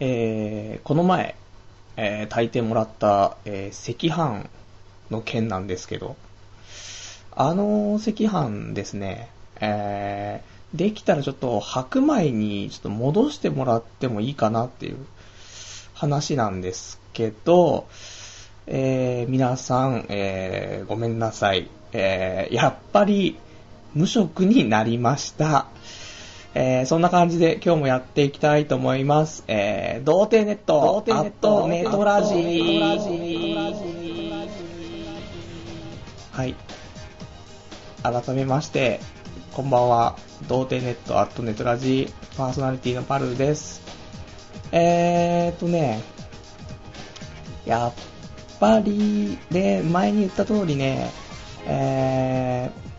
[0.00, 1.36] えー、この前、
[1.96, 4.48] えー、炊いてもらった、えー、赤飯
[5.10, 6.16] の件なんですけど、
[7.32, 9.28] あの赤飯ですね、
[9.60, 14.96] えー、できたらちょっと白米にちょっと戻してもらってもいいかなっていう
[15.94, 17.86] 話なんですけど、
[18.66, 21.68] えー、皆さん、えー、ごめんなさい。
[21.92, 23.36] えー、やっぱり
[23.94, 25.66] 無職になりました。
[26.54, 29.44] えー、そんな感じで今日もやっていきたいと思います。
[29.46, 32.80] えー、童貞ネット、童貞ネット、ネトラジ
[36.32, 36.56] はい。
[38.02, 38.98] 改めまして、
[39.52, 40.16] こんばんは。
[40.48, 43.80] 童貞ネット、アットネトラジパーソナリティのパルです。
[44.72, 46.00] えーとね、
[47.64, 47.92] やっ
[48.58, 51.10] ぱり、で、前に言った通りね、
[51.66, 52.89] えー、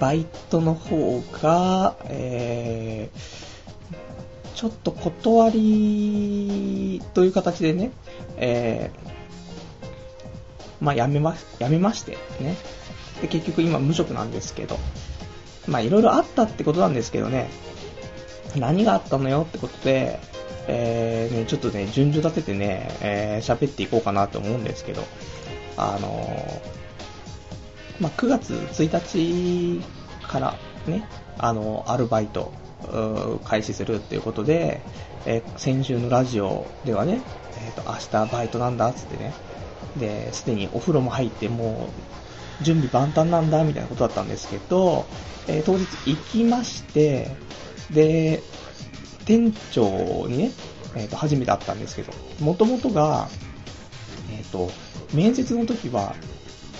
[0.00, 7.90] バイトの方が、えー、ちょっと断りという形でね、
[8.36, 12.56] えー、まあ、やめま、やめまして、ね。
[13.20, 14.78] で、結局今無職なんですけど、
[15.66, 17.50] まあ、いろいろあったってことなんですけどね、
[18.56, 20.18] 何があったのよってことで、
[20.68, 25.02] えー、ね、ちょっとね、順序立ててね、えー、喋っていこうかなと思うんですけど、
[25.76, 26.77] あのー、
[28.00, 29.84] まあ、9月1日
[30.26, 30.54] から
[30.86, 32.52] ね、あのアルバイト、
[33.44, 34.80] 開始するっていうことで、
[35.26, 37.20] えー、先週のラジオではね、
[37.64, 39.34] えっ、と、明日バイトなんだっつってね、
[39.98, 41.88] で、すでにお風呂も入っても
[42.60, 45.06] う、準備万端なんだみたいなことだったんですけど、
[45.48, 47.30] えー、当日行きまして、
[47.90, 48.42] で、
[49.24, 50.50] 店長にね、
[50.96, 53.28] えっ、と、初めて会ったんですけど、もともとが、
[54.32, 54.70] えっ、と、
[55.12, 56.14] 面接の時は、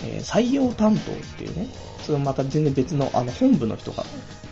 [0.04, 1.68] えー採用担当っていうね、
[2.02, 4.04] それまた全然別の、あの、本部の人が、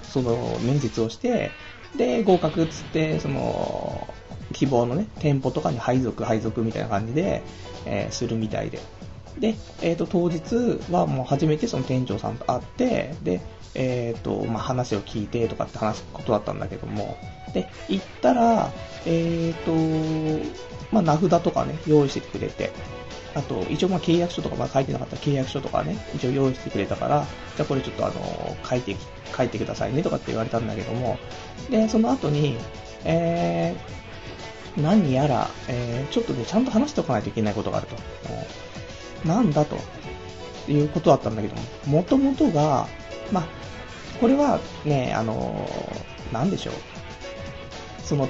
[0.03, 1.51] その、面接をして、
[1.97, 4.07] で、合格っつって、その、
[4.53, 7.43] 希望のね、店舗とかに配属、配属みたいな感じで、
[7.85, 8.81] えーするみたいで。
[9.39, 13.41] で、えっ、と、当日はもう初めてその店長さんと会って、で、
[13.75, 17.19] えっ、と、まあ、話を聞いてとかって話すことだったんだけども、
[17.53, 18.71] で、行ったら、
[19.05, 19.73] えっ、と、
[20.91, 22.73] まあ、名札とかね、用意してくれて、
[23.37, 27.27] あと、一応まあ契約書とか、まあ書いてなかったら契約書とかね、一応用意してくれたから、
[27.57, 28.97] じゃあこれちょっとあの、書いて、
[29.37, 31.19] 書いてくださいねとかって言われたんだけども、
[31.71, 32.57] で、その後に、
[33.05, 37.97] えー、何やら、えー、ちょっとね、ちゃんと話しておかないといけないことがあると。
[39.29, 39.77] なんだと、
[40.69, 42.89] いうことだったんだけども、もともとが、
[43.31, 43.45] まあ、
[44.21, 46.75] これはね、あのーなんでしょう。
[48.03, 48.29] その、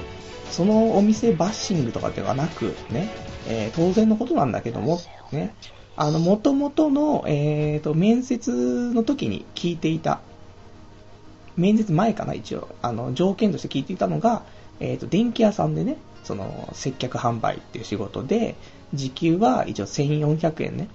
[0.51, 3.09] そのお店バッシングとかではなく、ね、
[3.47, 4.99] えー当然のことなんだけども、
[5.31, 5.53] ね、
[5.95, 10.19] あの、元々の、えーと、面接の時に聞いていた、
[11.55, 14.43] 面接前かな、一応、あの、条件として聞いていたのが、
[14.79, 18.55] えーと、電気屋さんでね、その、接客販売っていう仕事で、
[18.93, 20.87] 時給は一応1400円ね。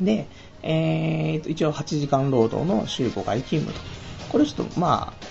[0.00, 0.26] で、
[0.62, 3.80] えーと、一応8時間労働の週5回勤務と。
[4.28, 5.26] これちょっと、まあ、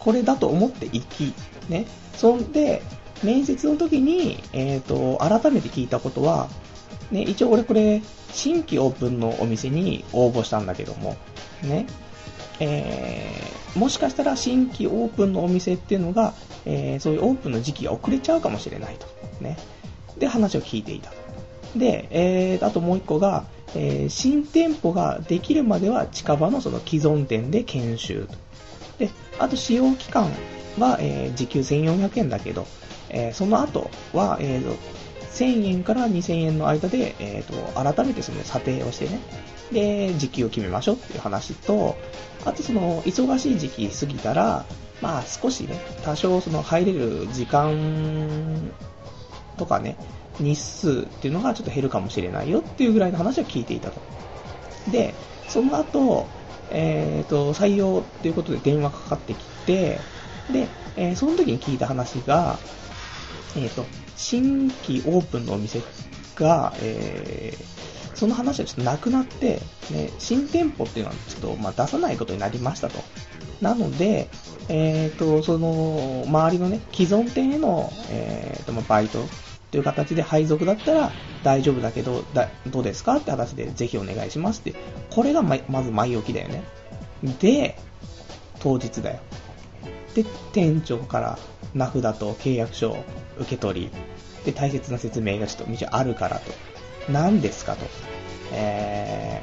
[0.00, 1.32] これだと思って行き、
[1.68, 1.86] ね。
[2.16, 2.82] そんで、
[3.24, 6.48] 面接の時に、えっ、と、改めて聞いたことは、
[7.10, 8.02] ね、一応俺これ、
[8.32, 11.16] 新規オープンのお店に応募したんだけども、
[11.62, 11.86] ね。
[12.60, 16.34] えー、もしかしたら新規オープンのお店っていうのが、
[16.64, 19.06] えー、そういうオープンの時期が遅れちゃうかもしれないと。
[19.40, 19.56] ね。
[20.18, 21.12] で、話を聞いていた。
[21.76, 28.34] で、えー、あともう一個が、えー新店舗ができるまでは近場のその既存店で研修と。
[28.98, 30.30] で、あと使用期間
[30.78, 32.66] は、えー時給1400円だけど、
[33.10, 34.76] えーその後は、えーと
[35.34, 39.20] 1000円から2000円の間で、えーと改めてその査定をしてね、
[39.72, 41.96] で、時給を決めましょうっていう話と、
[42.44, 44.64] あとその、忙しい時期過ぎたら、
[45.00, 48.72] まあ少しね、多少その入れる時間
[49.56, 49.96] とかね、
[50.40, 54.00] 日数っていうのがちょっと減るかもしれないよっていうぐらいの話を聞いていたと。
[54.90, 55.14] で、
[55.48, 56.26] その後、
[56.70, 60.00] えっ、と、採用っていうことで電話かかってきて、
[60.52, 62.58] で、えーその時に聞いた話が、
[63.56, 63.84] えっ、と、
[64.16, 65.80] 新規オープンのお店
[66.36, 67.84] が、えー
[68.14, 69.60] その話はちょっとなくなって、
[69.90, 73.02] ね、新店舗っていうのはちょっと、まあ、出さないことになりましたと。
[73.60, 74.28] なので、
[74.68, 79.24] えっ、と、その、周りのね、既存店への、えっ、と、ま、バイト
[79.70, 81.12] という形で配属だったら
[81.42, 84.74] 大丈夫だけど、だどうですかって話でぜひお願いしますって。
[85.10, 86.62] これがま、まず前置きだよね。
[87.40, 87.76] で、
[88.60, 89.18] 当日だよ。
[90.14, 91.38] で、店長から
[91.74, 93.04] 名札と契約書を
[93.38, 93.90] 受け取り、
[94.44, 96.52] で、大切な説明がちょっと道あるからと。
[97.10, 97.86] 何ですかと。
[98.52, 99.42] え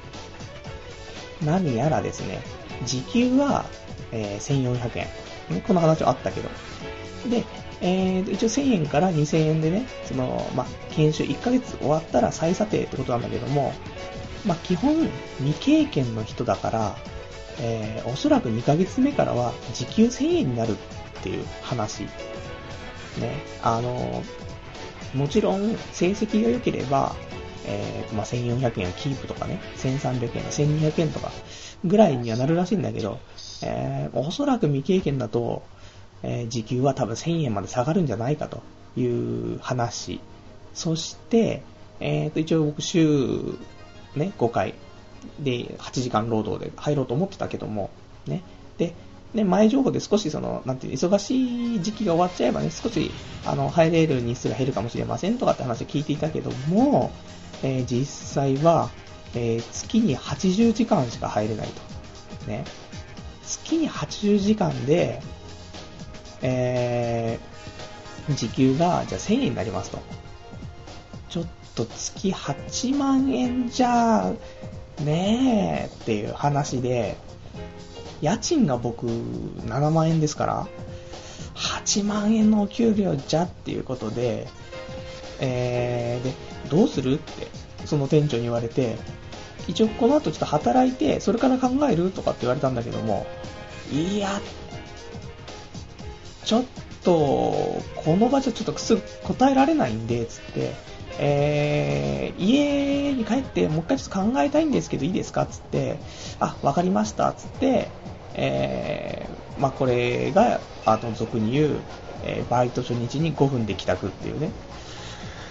[1.41, 2.41] ー、何やらですね、
[2.85, 3.65] 時給は、
[4.11, 5.61] えー1400円。
[5.61, 6.49] この話はあったけど。
[7.29, 7.43] で、
[7.81, 13.73] えー、一応1000円から2000円でね、その、ま、研修1ヶ月終わったら再査定ってことなんだけども、
[14.45, 15.09] ま、基本
[15.39, 16.95] 未経験の人だから、
[17.59, 22.03] えー、おそらく2ヶ月目からは時給1000円になるっていう話。
[23.19, 24.23] ね、あの、
[25.13, 27.15] もちろん成績が良ければ、
[27.65, 31.31] えー、まあ、1400円キープとかね、1300円、1200円とか
[31.85, 33.19] ぐらいにはなるらしいんだけど、
[33.63, 35.63] えー、おそらく未経験だと、
[36.23, 38.61] えー、時給は多分1000円まで下がるんじゃないかと
[38.99, 40.21] いう話。
[40.73, 41.61] そして、
[41.99, 43.05] えー、と一応僕週、
[44.15, 44.73] ね、5回
[45.39, 47.89] で8時間労働で入ろうと思ってたけども、
[48.25, 48.43] ね、
[48.77, 48.93] で、
[49.33, 53.11] ね、前情報で少しその、なんていう、忙しい時期が終わっちゃえばね、少し、
[53.45, 57.11] あの、入れる日数が減るかもしれませんとかって話を聞いていたけども、
[57.63, 58.89] えー、実際は、
[59.33, 62.47] えー、月に80時間しか入れないと。
[62.47, 62.65] ね。
[63.43, 65.21] 月に80時間で、
[66.41, 69.99] えー、時給が、じゃあ1000円になりますと。
[71.29, 71.45] ちょっ
[71.75, 74.33] と月8万円じゃ、
[75.03, 77.17] ねえっていう話で、
[78.21, 80.67] 家賃が僕7万円ですから、
[81.55, 84.47] 8万円のお給料じゃっていうことで、
[85.39, 86.33] えー、で、
[86.69, 87.47] どうするって、
[87.85, 88.97] その店長に言われて、
[89.67, 93.25] 一応この後ちょっと働いて、それから考えるとかって言われたんだけども、
[93.91, 94.39] いや、
[96.45, 96.63] ちょっ
[97.03, 97.11] と、
[97.95, 100.73] この場じゃちょっとすぐ答えられないんで、つって、
[101.23, 105.99] えー、家に帰ってもう一回ちょっと考えたいんですけどいいですかつって、
[106.39, 107.89] あ、わかりました、つって、
[108.33, 111.79] えー、まあ、これが、あの、俗に言う、
[112.23, 114.51] えー、バイト初日に5分で帰宅っていうね、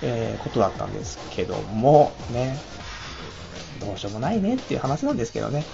[0.02, 2.58] え、ことだったんですけども、ね、
[3.80, 5.64] どうしようもないねっていう話なんですけどね。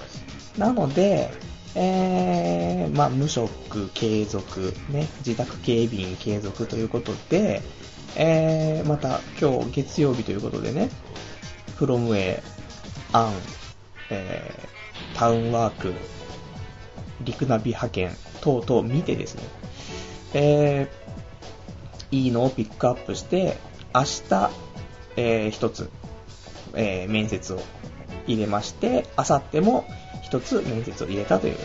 [0.59, 1.31] なので、
[1.75, 7.61] えー、まあ、無職継続、ね、自宅警備員継続ということで、
[8.19, 10.89] えー、また今日月曜日ということでね、
[11.75, 12.41] フロムウェイ、
[13.13, 13.33] アン、
[14.09, 15.93] えー、タウンワーク、
[17.21, 18.11] 陸ナビ派遣
[18.41, 19.43] 等々見てですね、
[20.33, 23.57] えー、いいのをピックアップして、
[23.93, 24.49] 明日、
[25.15, 25.91] えー、一つ、
[26.73, 27.61] えー、面接を
[28.25, 29.85] 入れまして、明後日も
[30.23, 31.57] 一つ面接を入れたという、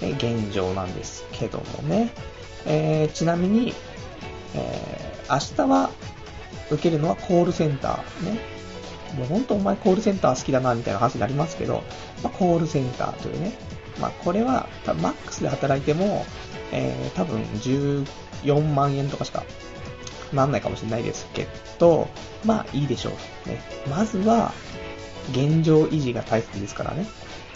[0.00, 2.10] ね、現状なんですけどもね。
[2.66, 3.72] えー、ちなみに、
[4.54, 5.90] えー、明日は
[6.70, 8.40] 受けるのはコールセンターね。
[9.16, 11.82] もうほんとお前コールセンター好きだなみたいな話になりますけど、
[12.22, 13.52] まあ、コールセンターというね。
[14.00, 14.68] まあ、これは、
[15.02, 16.24] マックスで働いても、
[16.72, 19.42] えー、多分14万円とかしか
[20.32, 21.48] なんないかもしれないですけ
[21.78, 22.08] ど、
[22.44, 23.10] まあいいでしょ
[23.46, 23.48] う。
[23.48, 23.60] ね。
[23.88, 24.52] まずは、
[25.32, 27.06] 現状維持が大切ですからね。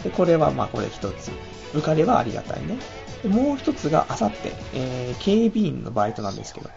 [0.03, 1.31] で、これはまあこれ一つ。
[1.73, 2.79] 受かればありがたいね。
[3.23, 6.71] でもう一つがあさって、えー、警備員のバイトなんですけど、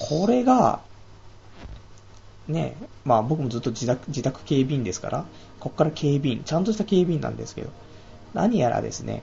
[0.00, 0.80] これが、
[2.48, 5.24] ね、まあ僕もずっと自宅自宅警備員ですから、
[5.60, 7.70] こっから警備員、ちゃんとした警備員なんですけど、
[8.34, 9.22] 何やらですね、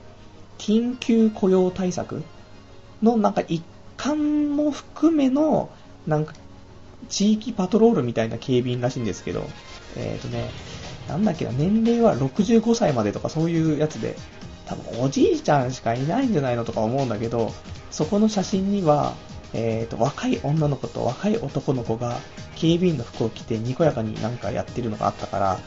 [0.58, 2.22] 緊急雇用対策
[3.02, 3.62] のなんか一
[3.96, 5.68] 環も含めの、
[6.06, 6.34] なんか、
[7.08, 9.44] 地域パトロールみたいな警備員らしいんですけど、
[9.96, 10.50] えっ、ー、とね、
[11.08, 14.16] なんだっけな、年齢は65歳までとかそういうやつで、
[14.66, 17.52] 多分おじいちゃんしかいないんじゃないのとか思うんだけど、
[17.90, 19.14] そこの写真には、
[19.54, 22.18] えーと、若い女の子と若い男の子が
[22.56, 25.58] 警備員の服を着てにこやかになんかやってるのがあったから、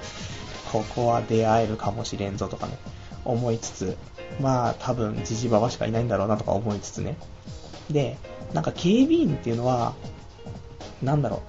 [0.72, 2.78] ここは出会えるかもしれんぞとかね、
[3.26, 3.98] 思いつつ、
[4.40, 7.18] まあ多分ジジババしかいないんだろうなとか思いつつね。
[7.90, 8.18] で、
[8.54, 9.94] なんか警備員っていうのは、
[11.02, 11.42] なんだろ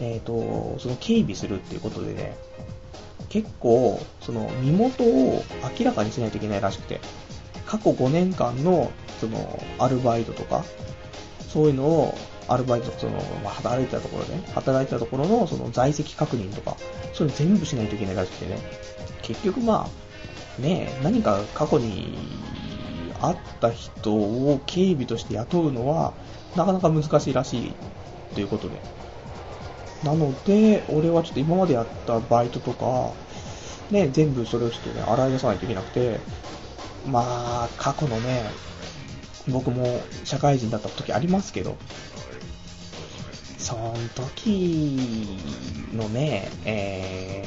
[0.00, 2.36] う、えっ、ー、と、その警備するっていうことでね、
[3.28, 5.42] 結構、その身元を
[5.78, 7.00] 明らかにしないといけないらしくて、
[7.66, 10.64] 過去5年間の、その、アルバイトとか、
[11.54, 12.18] そういうのを、
[12.48, 13.12] アルバイト、その、
[13.44, 16.76] まあ、働いたところで、働いたところの、その、在籍確認とか、
[17.12, 18.58] そういうの全部しないといけないらしくてね、
[19.22, 19.88] 結局ま
[20.58, 22.16] あ、ね何か過去に
[23.20, 26.12] あった人を警備として雇うのは、
[26.56, 27.74] なかなか難しいらしい
[28.34, 28.80] ということで。
[30.02, 33.12] なので、俺はちょっと今までやったバイトとか、
[33.92, 36.18] ね、全部それをちょっとね、洗い出さないといけなくて、
[37.06, 37.22] ま
[37.66, 38.42] あ、過去のね、
[39.48, 41.76] 僕も社会人だった時ありますけど、
[43.58, 45.38] その時
[45.94, 47.44] のね、え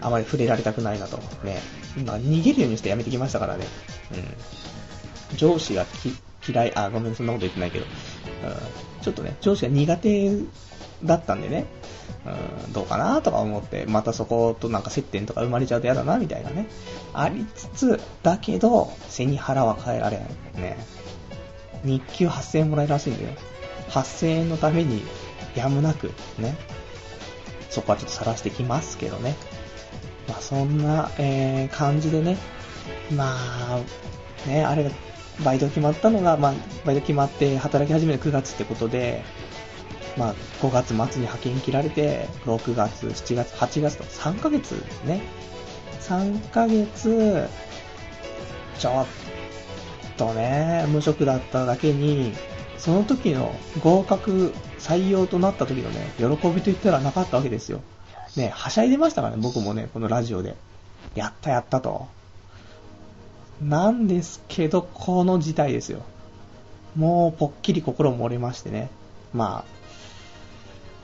[0.00, 1.18] ー、あまり触れられたくないなと。
[1.44, 1.60] ね。
[2.06, 3.66] まあ、逃げるようにして辞めてきましたからね。
[5.32, 5.36] うん。
[5.36, 5.86] 上司が
[6.48, 10.30] 嫌い、あ、ごめん、そんなこと言ってないけど、うん、ちょっとね、上司が苦手
[11.04, 11.66] だったんでね、
[12.66, 16.66] うん、どうかなとか思って、またそことなんか接点とか生まれちゃうと嫌だな、みたいなね。
[17.14, 20.28] ありつつ、だけど、背に腹は変えられない。
[20.56, 20.76] ね。
[21.84, 23.30] 日給8000円もらえるらしいんだよ。
[23.88, 25.02] 8000円のために
[25.54, 26.56] やむなくね、
[27.70, 29.34] そこはちょっと晒してきますけどね。
[30.28, 32.36] まあそんな、えー、感じでね、
[33.14, 33.80] まあ、
[34.48, 34.90] ね、あれが、
[35.44, 36.54] バイト決まったのが、まあ、
[36.84, 39.22] バイト決まって働き始める9月ってことで、
[40.16, 45.22] まあ、5月末に派遣切られて、6月、7月、8月と3ヶ月ですね。
[46.00, 47.48] 3ヶ月、
[48.78, 49.06] ちょっ
[50.16, 52.32] とね、無職だっただけに、
[52.78, 57.80] その時の合格採用となった時のね、喜びと言ったらなかったわけですよ。
[58.36, 60.56] ね、はしゃいでましたからね、僕もね、このラジオで。
[61.14, 62.08] やったやったと。
[63.60, 66.00] なんですけど、この事態ですよ。
[66.96, 68.88] もう、ぽっきり心も折れましてね。
[69.34, 69.79] まあ、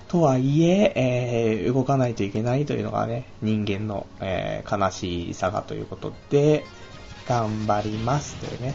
[0.08, 6.64] とはいええー、動かないといけないというのがね、人間の、えー、悲しさがということで、
[7.28, 8.74] 頑張りますというね、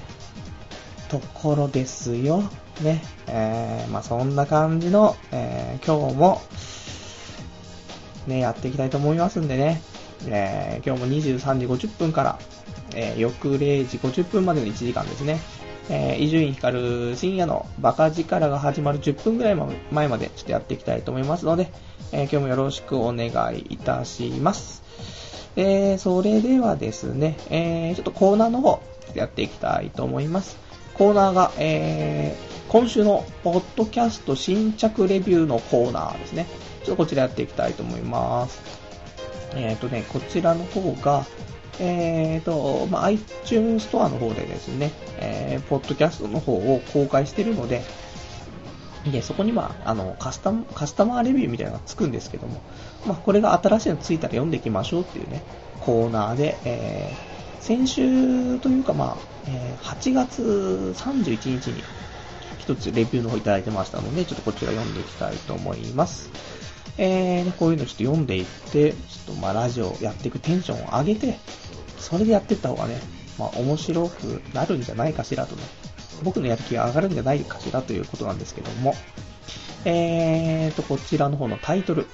[1.10, 2.44] ところですよ。
[2.82, 6.42] ね、えー、まあそんな感じの、え、今日も、
[8.28, 9.82] ね、やっていきたいと思いますんでね、
[10.28, 12.40] え、今日も23時50分から、
[12.94, 15.40] え、翌0時50分までの1時間ですね、
[15.90, 19.56] え伊集院光深夜のバカ力が始まる10分ぐらい
[19.92, 21.72] 前までちょっとやっていきたいと思いますので、
[22.12, 24.84] えー、今日もよろしくお願いいたします。
[25.56, 28.82] えー、それではですね、えー、ちょっとコーナーの方
[29.16, 30.58] やっていきたいと思います。
[30.94, 36.48] コーナーが、えー、今週のポッドキャスト新着レビューのコーナーですね。
[36.84, 38.62] ちょっとこちらやっていきたいと思います。
[39.56, 41.26] えっ、ー、とね、こちらの方が、
[41.84, 47.82] えーと、まあ、iTunes ストアの方でですね、えー、ポッドキャストの方を公開してるので、
[49.12, 52.62] で、そこにまあ、あの、カスタ、カスタマーレビューみたいなのがつくんですけども、
[53.08, 55.42] まあ、これが新しいのついたら読んでいきましょうっていうね、
[55.80, 61.84] コーナーで、えー、先週というかまあ、えー、8月31日に
[62.60, 66.30] 一つレビューの方いただいてましたので、ちょっとこちら読んでいきたいと思います。
[66.98, 71.40] えー、こういうのちょっと読んでいって、ちょっとまあラジオやっていくテンションを上げて、
[72.02, 73.00] それでやってった方がね、
[73.38, 75.64] まあ面白くなるんじゃないかしらとね、
[76.24, 78.94] 僕のやる気が上がるんじゃないかしらということなんですけども、
[79.86, 82.06] えーと、こちらの方のタイトル、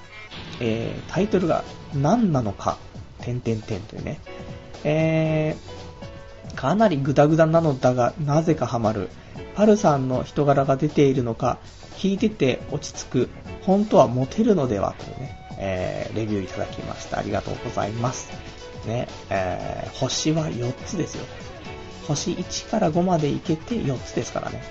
[0.60, 1.64] えー、タイトルが
[1.94, 2.78] 何なのか、
[3.20, 4.20] 点々点というね、
[4.84, 9.08] えー、かなりグダグダなのだが、なぜかハマる。
[9.54, 11.58] パルさんの人柄が出ているのか、
[11.96, 13.28] 聞いてて落ち着く、
[13.62, 17.18] 本当はモテるのではというね、えー、レビューいただきました。
[17.18, 18.30] ありがとうございます。
[18.86, 21.24] ね、えー、星は4つですよ。
[22.06, 24.62] 星1から5までいけて4つですからね。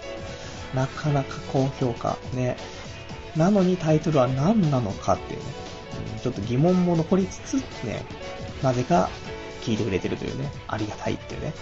[0.74, 2.18] なかなか高評価。
[2.34, 2.58] ね。
[3.36, 5.46] なのにタイトルは何なのかっていうね、
[6.22, 8.04] ちょっと疑問も残りつつ、ね、
[8.64, 9.10] なぜか
[9.62, 11.54] 聞いてくれてるというね、ありがたいっていうね。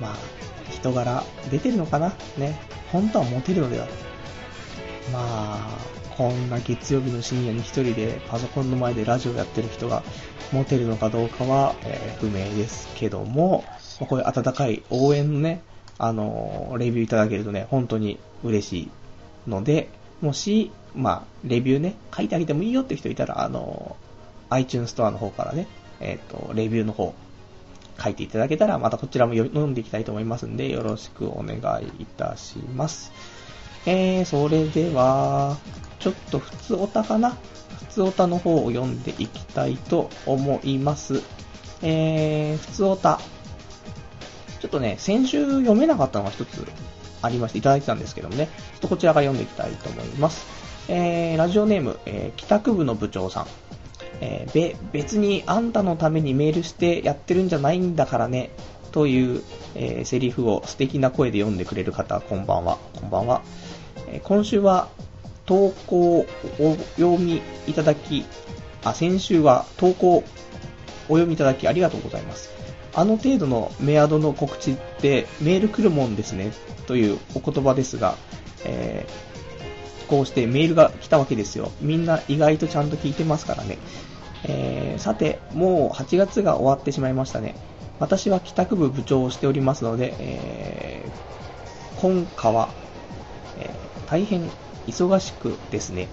[0.00, 0.16] まあ、
[0.70, 2.60] 人柄出てるのかなね。
[2.92, 3.86] 本当はモテるのでは
[5.12, 10.02] まあ、こんな月曜日の深夜に一人でパソコンの前でラジオやってる人が
[10.50, 13.64] モテるのかどうかは、えー、不明ですけども、
[14.00, 15.62] まこういう温かい応援のね、
[15.96, 18.90] あのー、レビューいただけるとね、本当に嬉しい
[19.46, 25.68] ので、もし、まあ、レビューね、書いてあげてもいいよって人いたら、あのー、iTunes ストアの方からね、
[26.00, 27.14] えっ、と、レビューの方、
[28.02, 33.12] 書いていただけたら、またこちらも読んでいきたいと思いますんで、よろしくお願いいたします。
[33.86, 35.56] えー、それでは、
[35.98, 37.36] ちょっと普通オタかな？
[37.78, 41.22] 普通オタの方を読んでいきたいと思います。
[41.82, 43.20] えー、普通オタ。
[44.60, 46.66] ちょっとね、先週読めなかったのが一つ
[47.22, 50.46] ありまして、いただいてたんですけどもね、ちょっとこちらから読んでいきたいと思います。
[50.88, 53.46] えー、ラジオネーム、えー、帰宅部の部長さん。
[54.20, 58.50] えー、べ、別にあんたのためにメールしてやってるんじゃないんだからね、
[58.90, 59.42] という、
[59.76, 62.78] えー、セリフを素敵な声で読んでくれる方、こんばんは。
[62.94, 63.42] こんばんは。
[64.08, 64.88] えー、今週は
[65.48, 66.26] 投稿を
[66.58, 68.26] お読みいただき、
[68.84, 70.22] あ、先週は投稿お
[71.14, 72.50] 読みいただきありがとうございます。
[72.94, 76.52] あの程度のメアドの告知ってメール来るもんですね、
[76.86, 78.16] というお言葉ですが、
[78.66, 81.72] えー、こうしてメールが来たわけですよ。
[81.80, 83.78] みんな意外とちゃんと聞いてますからね。
[84.44, 87.54] えー、さて、もう8月が終わってしまいましたね。
[88.00, 92.68] 私は帰宅部部長をしておりますので、えー、今夏は、
[93.58, 94.42] えー、大変
[94.88, 96.08] 忙しくですね、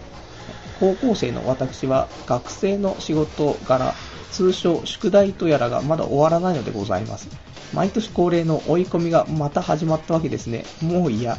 [0.79, 3.94] 高校生の私は学生の仕事柄、
[4.32, 7.29] 通称宿題とやらがまだ終わらないのでございます。
[7.74, 10.65] 毎年恒例の追い込みがまた始まったわけですね。
[10.82, 11.38] もう嫌。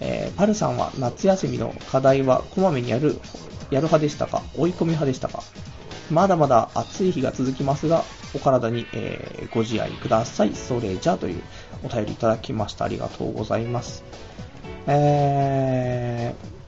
[0.00, 3.20] えー、パルさんは夏休みの課題はこまめにやる、
[3.70, 4.42] やる派でしたか？
[4.56, 5.42] 追い込み派でしたか？
[6.10, 10.54] まだまだ暑い日が続きますが、お体に、えー、ご自愛ください。
[10.54, 11.42] それじゃあという
[11.82, 12.84] お便りいただきました。
[12.84, 14.04] ありがとうございます。
[14.86, 16.63] えー、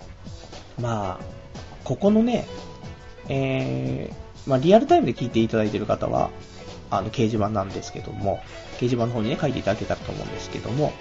[0.81, 1.25] まあ、
[1.85, 2.47] ここのね、
[3.29, 6.31] えー、まあ、リアルタイムで聞いていただいている方は、
[6.91, 8.41] あの、掲示板なんですけども、
[8.75, 10.93] 掲示板の方にね、書いていただけたらと思うんですけども、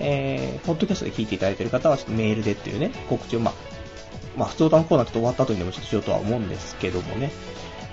[0.00, 3.54] えー、ポッドキャストで聞いていただいている方は、ちょっとメールでっていうね、告知を、まあ、
[4.36, 7.30] まあ、普通歌のコーナーちょっと終わった後にでもちょっとしようとは思うんですけどもね、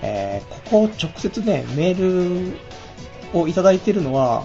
[0.02, 2.52] えー、ここを直接ね、メー
[3.32, 4.44] ルをいただいているのは、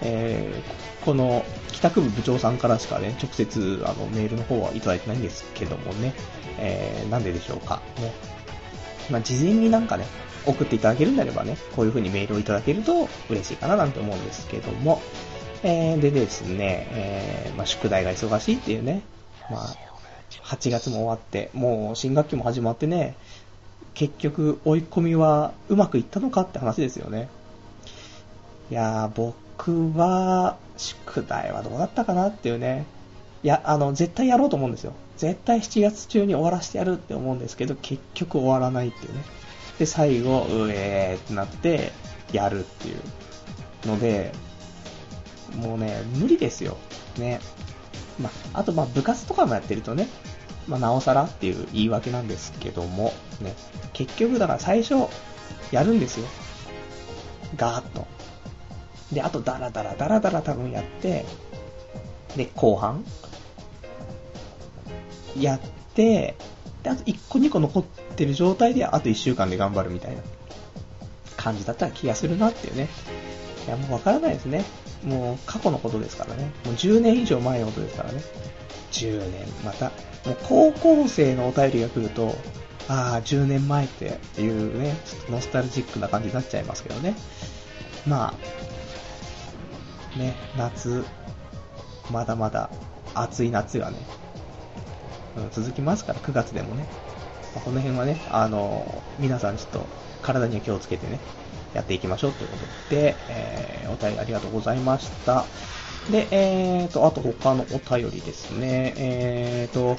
[0.00, 6.14] えー、この帰宅部部長さんからしかね、直接あのメールの方はいただいてないんですけどもね、
[6.58, 7.82] えー、なんででしょうか。
[7.98, 8.12] ね。
[9.10, 10.06] まあ、事前になんかね、
[10.46, 15.00] 送っていただけるんであればね、こういう風にメールをいただけると嬉しいかななんて思うんですけども、
[15.62, 19.02] えー、でですね、えー、まあ、宿題が忙しいっていうね、
[19.50, 19.76] まあ、
[20.44, 23.16] 8月も終わって、もう新学期も始まってね、
[23.94, 27.28] 結局追い込みはうまくいったのかって話ですよね。
[28.70, 32.86] いやー、僕僕は、宿題はどうだったかなっていうね。
[33.42, 34.92] いや、あの、絶対やろうと思うんですよ。
[35.16, 39.22] 絶対7月中に終わらせてやるって思うんですけど、結局終わらないっていうね。
[39.78, 41.92] で、最後、うえーってなって、
[42.32, 44.32] やるっていうので、
[45.56, 46.76] もうね、無理ですよ。
[47.18, 47.40] ね。
[48.20, 50.08] まあ、あと、ま、部活とかもやってるとね、
[50.66, 53.54] まあ、なおさらっていう言い訳なんですけども、ね。
[53.92, 55.08] 結局、だから最初、
[55.70, 56.26] やるんですよ。
[57.56, 58.06] ガーッと。
[59.12, 61.24] で、あと、ダラダラダラダラ多分やって、
[62.36, 63.04] で、後半、
[65.38, 65.60] やっ
[65.94, 66.34] て、
[66.82, 67.84] で、あと1個2個残っ
[68.16, 70.22] てる状態で、あと1週間で頑張るみたいな
[71.36, 72.88] 感じだった気がするなっていうね。
[73.66, 74.64] いや、もうわからないですね。
[75.04, 76.50] もう過去のことですからね。
[76.64, 78.22] もう10年以上前のことですからね。
[78.92, 79.86] 10年、また、
[80.26, 82.34] もう高校生のお便りが来ると、
[82.88, 87.14] ああ、10年前っていうね、ちょっとノスタルジックな感じになっちゃいますけどね。
[88.06, 88.34] まあ、
[90.16, 91.04] ね、夏、
[92.10, 92.70] まだまだ
[93.14, 93.96] 暑い夏がね、
[95.52, 96.86] 続きますから、9月でもね。
[97.54, 99.86] まあ、この辺はね、あの、皆さんちょっと
[100.22, 101.18] 体には気をつけてね、
[101.74, 102.56] やっていきましょうというこ
[102.88, 105.44] とで、えー、お便りありがとうございました。
[106.10, 108.94] で、えーと、あと他のお便りですね。
[108.96, 109.96] えーと、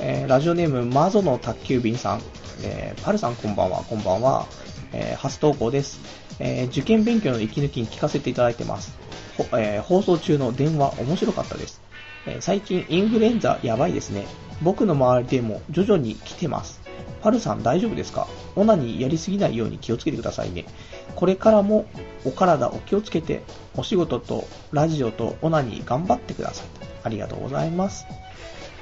[0.00, 2.22] えー、ラジオネーム、マゾの宅急便さん。
[2.64, 4.46] えー、パルさんこんばんは、こんばんは。
[4.92, 6.00] えー、初投稿です。
[6.38, 8.96] えー、受験勉強の息抜きに聞かせていただいてます。
[9.38, 11.80] えー、放送中の電話面白かったです。
[12.26, 14.26] えー、最近インフルエンザやばいですね。
[14.62, 16.80] 僕の周りでも徐々に来てます。
[17.22, 18.26] パルさん大丈夫ですか？
[18.56, 20.66] オナにやりすぎないように気をつけてくださいね。
[21.14, 21.86] これからも
[22.24, 23.42] お体お気をつけて、
[23.76, 26.66] お仕事とラジオとオナに頑張ってください。
[27.04, 28.06] ありがとうございます。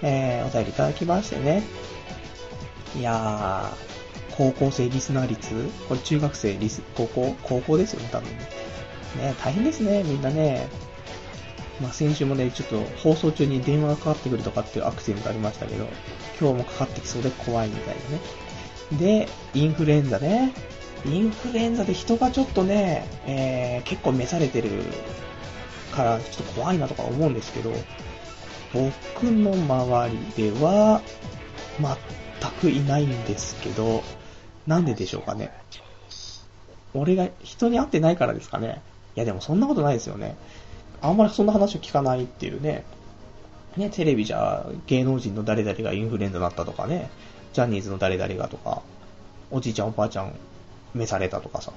[0.02, 1.62] えー、お便りいただきましてね。
[2.98, 5.54] いやー、高校生リスナー率？
[5.88, 8.48] これ中学生リス、高校高校ですよね、多分ね。
[9.16, 10.68] ね、大変ですね、みんなね。
[11.80, 15.86] まあ、先週もね、ちょっと放送中に電話がかかってくるとかっていうアクシデントありましたけど、
[16.40, 19.26] 今日もかかってきそうで怖いみたいなね。
[19.26, 20.52] で、インフルエンザね。
[21.06, 24.70] インフルエンザで人がちょっとね、えー、結構召されてる
[25.92, 27.72] から、ちょっと怖いなとか思うんですけど、
[28.74, 31.00] 僕の周りでは、
[31.80, 34.02] 全くいないんですけど、
[34.66, 35.50] なんででしょうかね。
[36.92, 38.82] 俺が人に会ってないからですかね。
[39.16, 40.36] いやでもそんなことないですよね。
[41.02, 42.84] あんまりそんな話を聞かないっていうね。
[43.76, 47.08] ね、テレビじゃ芸能人の誰々がインフルエンザになったとかね、
[47.52, 48.82] ジャニーズの誰々がとか、
[49.50, 50.34] おじいちゃんおばあちゃん
[50.94, 51.72] 召されたとかさ、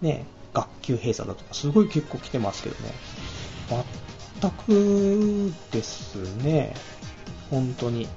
[0.00, 2.92] ね、学級閉鎖だとか、すごい結構来てますけどね。
[4.40, 6.74] 全くですね、
[7.50, 8.08] 本当に。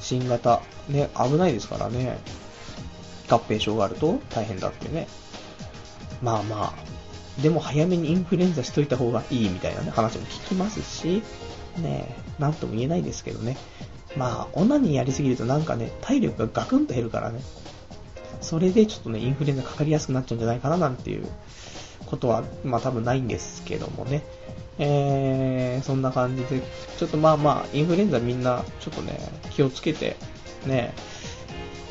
[0.00, 2.18] 新型、ね、危ないですからね。
[3.28, 5.06] 合併症があると大変だってね。
[6.20, 6.72] まあまあ、
[7.40, 11.22] でも早めにインフルエンザしといた方がいいみたいなね、話も聞きますし、
[11.78, 13.56] ね、なんとも言えないですけどね。
[14.16, 17.40] まあ、女にやりすぎるとなんかね、体力がガクンと減るからね。
[18.42, 21.26] それでちょっとね、インフルエンザかかりやすくなっちゃうんじゃないかななんていう
[22.06, 24.22] ことは、まあ多分ないんですけどもね。
[24.78, 26.60] えー、そんな感じで、
[26.98, 29.18] ちょっとまあまあ、インフルエンザみんな、ちょっとね、
[29.50, 30.16] 気をつけて、
[30.66, 30.92] ね、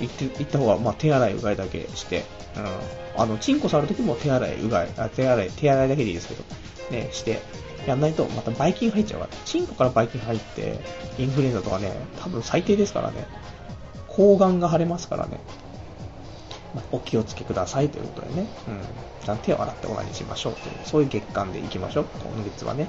[0.02, 2.24] 行って、行った方が、まあ手洗い、うがいだけして、
[2.56, 6.44] うん、あの、チンコ触るときも手洗い、うがい、あ、手洗い、手洗いだけでいいですけど、
[6.92, 7.42] ね、して、
[7.88, 10.80] やんないと、またバイキン入っちゃうから、チンコからバイキン入って、
[11.18, 13.26] インフルエンザとかね、多分最低ですからね、
[14.08, 15.40] 抗がんが腫れますからね、
[16.76, 18.72] まあ、お気をつけくださいということでね、う
[19.24, 22.88] ん、ちゃんと手を洗ってオナニーしましょうという、そういう月間でいきましょう、今月はね。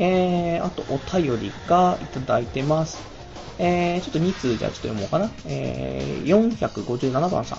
[0.00, 3.17] えー、あとお便りがいただいてます。
[3.58, 5.30] えー、ちょっと2通じゃあちょっと読もうかな。
[5.46, 7.58] えー、457番さん。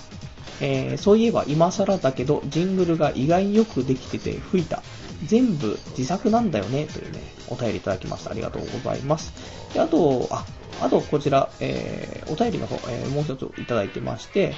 [0.62, 4.82] えー、そういえば今更だけど、ジングルが意外によくできてて吹いた。
[5.24, 8.30] 全部自作なんだよね、というね、お便りいただきました。
[8.30, 9.32] ありがとうございます。
[9.74, 10.44] で、あと、あ、
[10.80, 14.54] あと、こちら、えー、お便りの方、えー、もう一ついただいてまして、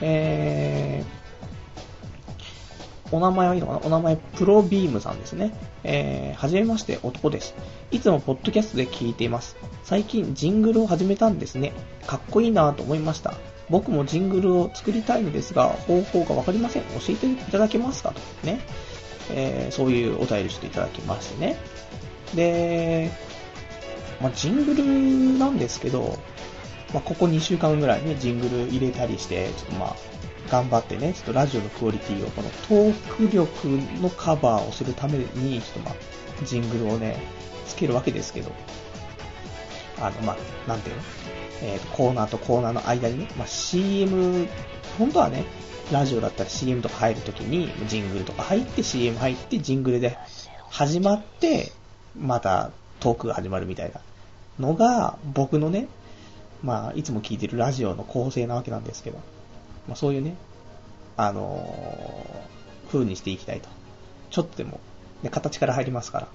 [0.00, 1.27] えー、
[3.10, 3.80] お名前はいいのかな？
[3.84, 5.52] お名前、プロビームさんですね。
[5.84, 7.54] えー、はじめまして、男です。
[7.90, 9.56] いつもポッドキャストで聞いています。
[9.84, 11.72] 最近、ジングルを始めたんですね。
[12.06, 13.34] かっこいいなと思いました。
[13.70, 16.82] 僕もジングルを作りたいのですが、方法がわかりません。
[16.82, 18.12] 教えていただけますか？
[18.12, 18.46] と。
[18.46, 18.60] ね。
[19.30, 21.56] えー、そういうお便りしていただきましてね。
[22.34, 23.10] で、
[24.20, 26.18] まあ、ジングルなんですけど、
[26.94, 29.96] まあ、ここ2週間ぐらいね、ジングル入れたりして、ちょっとまあ、
[30.50, 33.68] 頑張ってね、ちょっとラジオのクオリティを、このトーク力
[34.00, 37.20] のカバーをするために、ちょっとまあ、ジングルをね、
[37.66, 38.50] つけるわけですけど、
[40.00, 41.02] あの、まあ、なんていうの？
[41.60, 44.46] えーと、コーナーとコーナーの間にね、まあ、CM、
[44.98, 45.44] 本当はね、
[45.90, 50.16] ラジオだったら CM とか入るときに、ジングルとか入って CM 入ってジングルで
[50.70, 51.72] 始まって、
[52.16, 54.00] またトークが始まるみたいな。
[54.60, 55.88] のが、僕のね、
[56.62, 59.18] まあ、いつも聞いてるラジオの構成なわけなんですけど、
[59.88, 60.36] まあ、そういうね、
[61.16, 63.68] あのー、風にしていきたいと。
[64.30, 64.80] ちょっとでも、
[65.22, 66.28] ね、形から入りますから。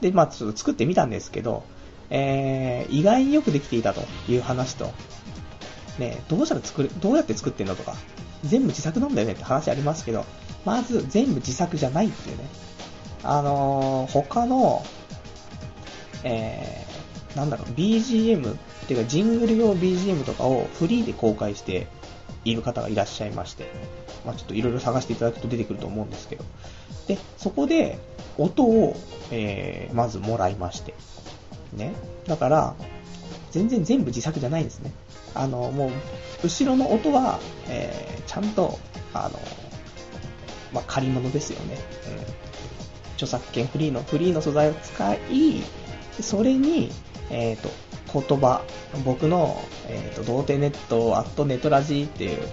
[0.00, 1.64] で、まあ、ちょっと作ってみたんですけど、
[2.10, 4.92] えー、意外によくできていたという話と、
[5.98, 7.94] ね、どうしたら作る、どうやって作ってんのとか、
[8.44, 10.24] 全部自作なんだよねって話ありますけど、
[10.64, 12.44] まず全部自作じゃないっていうね。
[13.22, 14.84] あのー、他の、
[16.24, 21.86] えー、なんだろう、BGM っていうかジングル用 BGM とかをフリーで公開して
[22.44, 23.70] いる方がいらっしゃいまして、
[24.24, 26.44] まあ、ちょっといろいろ探していただくと出てくると思うんですけど、
[27.06, 27.98] で、そこで
[28.38, 28.96] 音を、
[29.30, 30.94] えー、まずもらいまして、
[31.72, 31.94] ね。
[32.26, 32.74] だから、
[33.50, 34.92] 全然全部自作じゃないんですね。
[35.34, 35.90] あの、もう、
[36.44, 38.78] 後ろの音は、えー、ちゃんと、
[39.12, 39.38] あの、
[40.72, 41.76] まあ、借り物ですよね。
[42.08, 42.40] うん。
[43.14, 45.62] 著作権フリーの、フリーの素材を使い、
[46.20, 46.90] それに、
[47.30, 47.70] えっ、ー、と、
[48.20, 48.62] 言葉、
[49.04, 52.48] 僕の、えっ、ー、と、童貞ネット、アットネトラジーっていう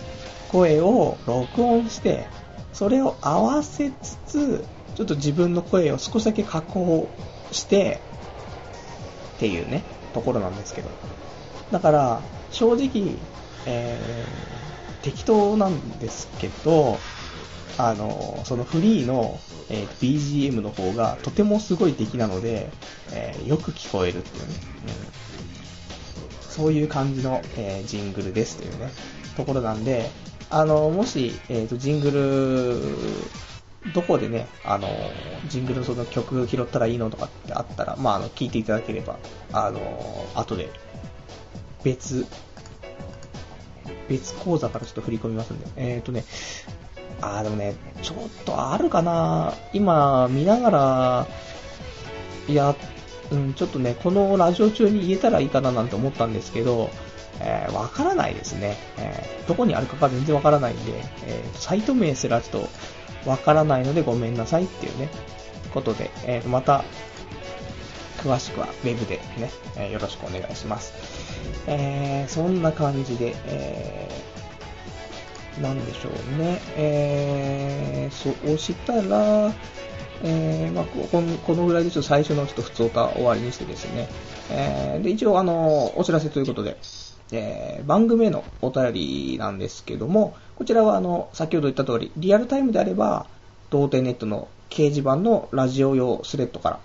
[0.50, 2.28] 声を録音して、
[2.74, 7.10] それを合わせつつ、ちょっと自分の声を少しだけ加工
[7.52, 8.00] して、
[9.38, 10.90] っていうね、ところなんですけど。
[11.72, 13.16] だから、正直、
[13.66, 16.98] えー、適当なんですけど、
[17.78, 22.70] あの、そのフリーの、えー、BGM の方がとてもすごい出来なので、
[23.12, 24.54] えー、よく聞こえるっていうね、
[26.42, 28.92] うん、そういう感じの、えー、ジングルですというね、
[29.36, 30.10] ところなんで、
[30.50, 34.88] あの、もし、えっ、と、ジングルどこでね、あの、
[35.48, 39.18] ジングルのその曲拾ったらいいのとかってあったら、まあ、あの、聞いていただければ、
[39.52, 40.70] あの、後で、
[41.84, 42.26] 別、
[44.10, 45.68] 別講座からちょっと振り込みますんで。
[45.76, 46.24] えっ、ー、とね、
[47.22, 51.28] あーでもね、ちょっとあるかな今、見ながら、
[52.48, 52.76] いや、
[53.32, 56.90] うん、ちょっとね、このラジオ中に言えたらいいかななんて思ったんですけど、
[57.40, 58.78] えー、わからないですね。
[58.98, 60.94] えー、どこにあるかが全然わからないんで、
[61.26, 62.70] えー、サイト名すらちょっ
[63.24, 65.10] とわからないのでごめんなさいっていうね、
[65.74, 66.84] ことで、えー、また、
[68.24, 70.94] 詳しくは Web でね、えー、よろしくお願いします。
[71.68, 74.47] えー、そんな感じで、えー、
[75.62, 79.52] なんでしょうね、えー、そうしたら、
[80.24, 84.08] えー、まあ、このこのぐらいでちょっと最初のちょっと普通歌終わりにしてですね、
[84.52, 86.78] えー、で、一応あの、お知らせということで、
[87.32, 93.28] えー、番組へのお便りなんですけども、こちらはあの、先ほど言った通り、リアルタイムであれば、
[93.70, 96.80] 童貞ネットの掲示板のラジオ用スレッドから。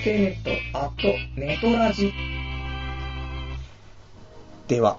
[0.05, 2.12] 童貞ネットアットネトラジ
[4.69, 4.99] では、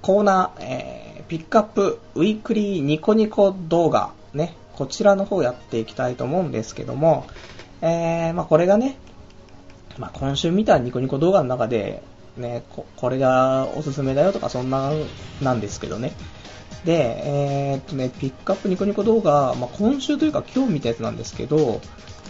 [0.00, 7.26] コーナー、えー、ピックアップウィークリーニコニコ動画、ね、こちらの方やっていきたいと思うんですけども、
[7.82, 8.96] えー、まあ、これがね、
[9.96, 12.02] まあ、今週見たニコニコ動画の中で、
[12.36, 14.90] ね、ここれがおすすめだよとかそんな
[15.40, 16.14] なんですけどね。
[16.84, 21.80] で、えー、っとね、ピックアップニコニコ動画、まあ、今週というか今日見たやつなんですけど、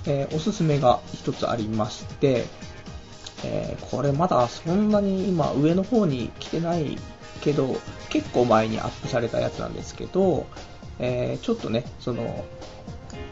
[0.07, 2.45] えー、おすすめが一つありまして、
[3.45, 6.99] えー、これまだそんなに今上の方に来てない
[7.41, 7.77] けど、
[8.09, 10.47] 結構前にアップされたやつなんですけど、
[10.99, 12.45] えー、ちょっとね、その、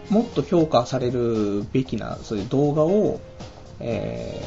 [0.08, 3.20] もっと評価されるべきな、そういう動画を、
[3.78, 4.40] え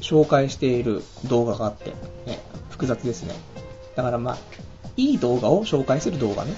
[0.00, 1.90] ー、紹介している動画があって、
[2.26, 2.38] ね、
[2.70, 3.34] 複雑ですね。
[3.96, 4.38] だからまあ、
[4.96, 6.52] いい動画を紹介する動画ね、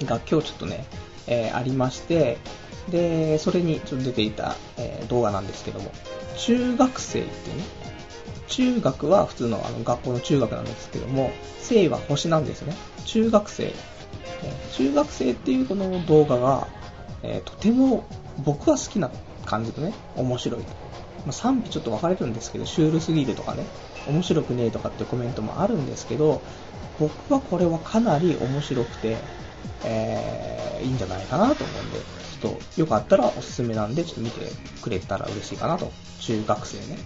[0.00, 0.86] うん、が今日ちょっとね、
[1.26, 2.38] えー、ありまして、
[2.90, 5.90] で、それにちょっと出ていた、えー、動画なんですけども、
[6.36, 7.64] 中学生っていうね、
[8.48, 12.74] 中学は普通のあの学校の中学なんですけども、生は星なんですね。
[13.04, 13.72] 中学生。
[14.72, 16.68] 中学生っていうこの動画が、
[17.22, 18.04] えー、とても
[18.44, 19.10] 僕は好きな
[19.44, 20.60] 感じでね、面白い。
[20.60, 23.64] まあ、賛否ちょっと分かれるんですけど、シュールすぎるとかね、
[24.06, 26.40] 面白くねえとかってコメントもあるんですけど、
[27.00, 29.16] 僕はこれはかなり面白くて、
[29.84, 31.98] えー、いいんじゃないかなと思うんで、
[32.40, 34.40] ちょっとよかったらおすすめなんで、ちょっと見て
[34.82, 35.90] くれたら嬉しいかなと。
[36.20, 36.98] 中学生ね。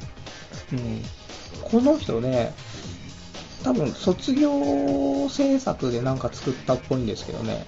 [0.73, 1.03] うん。
[1.63, 2.55] この人ね、
[3.63, 7.67] 多分卒業制作でなんか作ったっぽいんですけどね、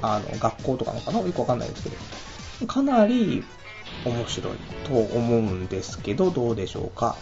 [0.00, 1.20] あの、学校とかのかな？
[1.20, 3.44] よくわかんないですけど、かなり
[4.06, 4.54] 面白い
[4.84, 7.16] と思うんですけど、どうでしょうか？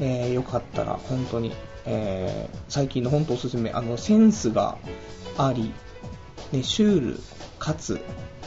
[0.00, 1.52] えー、よかったら本当に、
[1.86, 4.76] えー、最近の本当おすすめ、あの、センスが
[5.38, 5.72] あり、
[6.56, 7.20] ね、シュール、
[7.58, 8.00] かつ、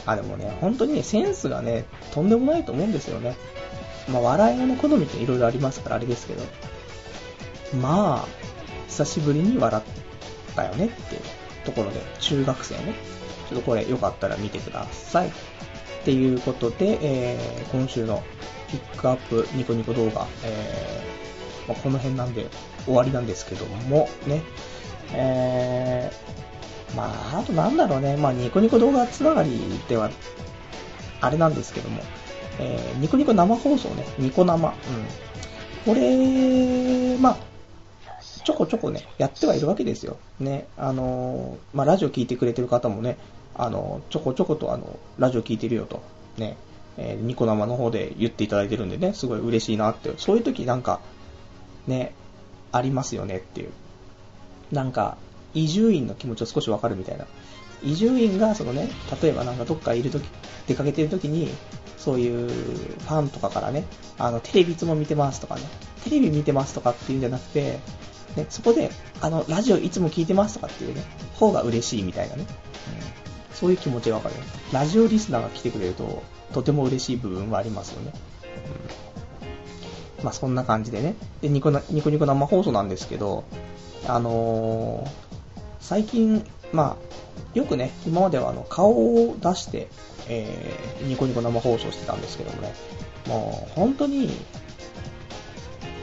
[0.06, 3.36] あ、でもね、本当にね、センスがね、とんでもないと思うんですよね。
[4.08, 6.42] まあ、笑いの好みって色々ありますからあれですけど、
[7.80, 8.28] まあ、
[8.88, 11.20] 久しぶりに笑ったよねっていう
[11.64, 12.94] ところで、中学生ね、
[13.48, 15.28] ちょっとこれよかったら見てください。
[15.28, 15.30] っ
[16.04, 18.22] ていうことで、えー、今週の
[18.68, 22.46] ピックアップニコニコ動画、えー、まあ、この辺なんで
[22.86, 24.42] 終わりなんですけども、ね、
[25.12, 26.47] えー、
[26.96, 30.10] まあ、あとなんだろうね、まあ、ニコニコ動画つながりでは、
[31.20, 32.02] あれなんですけども、
[32.58, 34.68] えー、ニコニコ生放送ね、ニコ生。
[34.68, 34.74] うん。
[35.84, 37.38] これ、まあ、
[38.44, 40.16] ちょこちょこね、やってはいるわけですよ。
[40.40, 40.66] ね。
[40.76, 43.16] あのー、まあ、ラジオ聞いてくれてる方もね、
[43.54, 46.02] あの、ちょこちょことあの、ラジオ聞いてるよと、
[46.36, 46.56] ね、
[46.96, 51.00] え、ニコ生の方で言っていただいてるんでね、すごい嬉しいなって、そういう時なんか、
[51.86, 52.12] ね、
[52.72, 53.70] ありますよねっていう。
[54.72, 55.16] なんか、
[55.54, 57.26] 移住院の気持ちを少しわかるみたいな。
[57.82, 58.90] 移住院が、そのね、
[59.22, 60.24] 例えばなんかどっかいるとき、
[60.66, 61.50] 出かけてるときに、
[61.96, 63.84] そういうファンとかからね、
[64.18, 65.62] あの、テレビいつも見てますとかね、
[66.04, 67.78] テレビ見てますとかっていうんじゃなくて、
[68.36, 71.02] ね、そこで、あの、ラジオいつも聞いてますとかっていうね、
[71.34, 72.46] 方が嬉しいみたいなね、
[73.50, 74.34] うん、そういう気持ちがわかる、
[74.72, 78.12] ラジオリスナーが来てくれると、とても嬉しい部分はありますよね。
[80.18, 83.44] うん、まあそんな感じでね、で、ニコニコニコ生放送なんですけど、
[84.06, 85.27] あのー、
[85.88, 89.88] 最近、まあ、よくね、今まではあの顔を出して、
[90.28, 92.74] えー、ニコニコ生放送してたんですけどもね、
[93.26, 94.30] もう本当に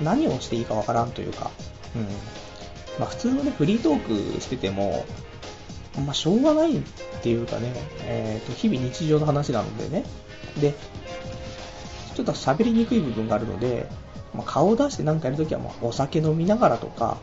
[0.02, 1.52] 何をしていいかわからんというか、
[1.95, 2.02] うん。
[3.00, 5.06] まあ普通のね、フリートークしてても、
[6.04, 6.82] まあしょうがないっ
[7.21, 7.71] ていうかね、
[8.06, 10.04] えっ、ー、と、日々日常の話なのでね、
[10.60, 10.74] で、
[12.15, 13.88] ちょっと喋りにくい部分があるので、
[14.34, 17.17] まあ、顔を出して何かやるときは、まあ、お酒飲みながらとか、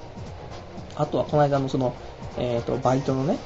[0.96, 1.94] あとはこの間のその、
[2.38, 3.38] えっ、ー、と、バイトのね、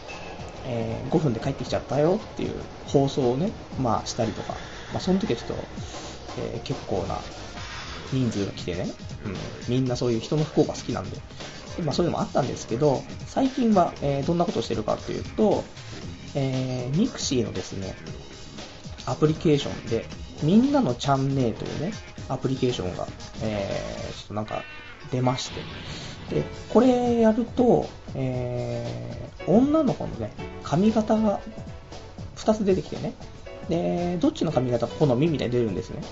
[0.64, 2.54] えー、5分で帰ってきちゃったよっていう
[2.86, 4.54] 放送をね、まあしたりとか、
[4.92, 5.54] まあその時はちょっと、
[6.38, 7.18] えー、結構な
[8.12, 8.88] 人数が来てね、
[9.24, 9.34] うん、
[9.68, 11.18] みんなそういう人の不幸が好きなんで、
[11.82, 15.64] まあそういうのもあったんですけど、最近は、えー、どんなことをしてるかっていうと、
[16.34, 17.94] えー、ミクシーのですね、
[19.06, 20.04] アプリケーションで、
[20.42, 21.92] みんなのチャンネルというね、
[22.28, 23.06] アプリケーションが、
[23.42, 24.62] えー、ちょっとなんか
[25.10, 25.60] 出まして、
[26.34, 31.40] で、これやると、えー、女の子のね、髪型が
[32.36, 33.14] 2つ出てきてね、
[33.68, 36.02] で、どっちの髪型好みみたいに出るんですね。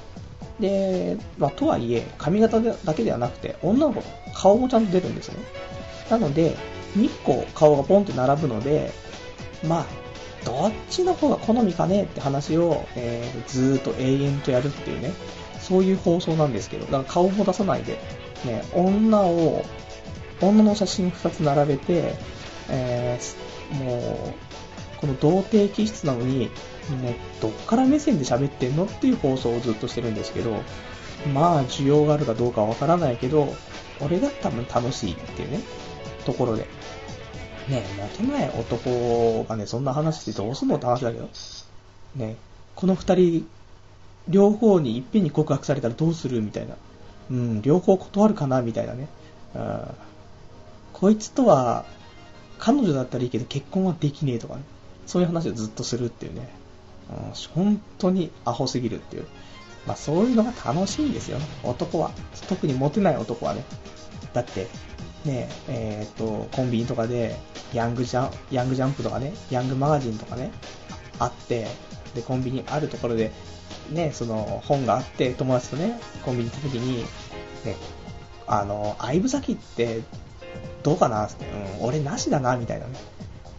[0.61, 5.37] で、まあ、とはいえ、髪型だけではなくて、女の子の顔もちゃんと出るんですね。
[6.11, 6.57] なので、
[6.97, 8.93] 2個顔がポンって並ぶので、
[9.65, 9.87] まあ、
[10.45, 15.13] どっちの方が好みかねって話を、えー、ずーっと永遠とやるっていうね、
[15.65, 17.99] そういう放送なんですけど、だから顔も出さないで、
[18.45, 19.65] ね、女を
[20.41, 22.15] 女の写真2つ並べて、
[22.69, 24.35] えー、も
[24.97, 26.51] う、この童貞気質なのに、
[27.03, 30.57] ね、どっから目線で喋ってんのっていう放送をずっとしてるんですけど、
[31.33, 33.55] まあ、需要があるかどうかわからないけど、
[34.01, 35.61] 俺が多分楽しいっていうね、
[36.25, 36.67] ところで。
[37.69, 41.29] ねえモテない男がね、そんな話してどうすんのって話だけど。
[42.17, 42.37] ね
[42.75, 43.49] この二人、
[44.29, 46.77] 両方にいっぺんに告白されたらどうするみたいな。
[47.31, 49.09] うん、両方断るかなみたいなね。
[49.55, 49.81] うん
[50.95, 51.85] こいつとは、
[52.59, 54.63] 彼女だったらいいけど結婚はできねえとかね。
[55.07, 56.49] そういう話をずっとするっていうね。
[57.11, 59.27] うん、本当にアホすぎるっていう。
[59.87, 61.47] まあそういうのが楽しいんですよね。
[61.65, 62.13] 男は。
[62.49, 63.65] 特にモテない男はね。
[64.33, 64.69] だって、
[65.25, 67.37] ねえ、えっ、と、コンビニとかで、
[67.73, 70.51] ヤングジャン、ヤングジャンプとかね、ヤングマガジンとかね、
[71.19, 71.67] あって、
[72.15, 73.33] で、コンビニあるところで、
[73.91, 77.05] ね、その本があって友達とね、コンビニ行った時に、
[77.65, 77.77] ね、
[78.47, 80.01] あの、相武咲って
[80.83, 81.47] どうかなって、
[81.81, 82.93] うん、俺なしだな、みたいなね。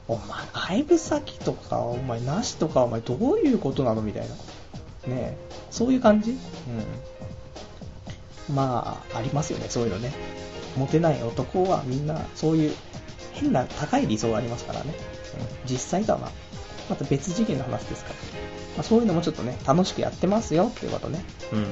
[0.08, 4.28] お前、相武咲とか、お前なしとか、お前どういうことなのみたい
[5.08, 5.14] な。
[5.14, 5.38] ね
[5.72, 8.56] そういう感じうん。
[8.56, 10.14] まあ、ありますよね、そういうのね。
[10.78, 12.74] モテない男はみんな、そういう
[13.34, 14.94] 変な高い理想がありますからね。
[15.40, 16.32] うん、実際とはまあ、
[16.90, 18.16] また別次元の話ですから。
[18.76, 21.24] まあ、そういうのもちょっとね、楽しくやってますよっていうことね。
[21.52, 21.62] うん。
[21.64, 21.70] ま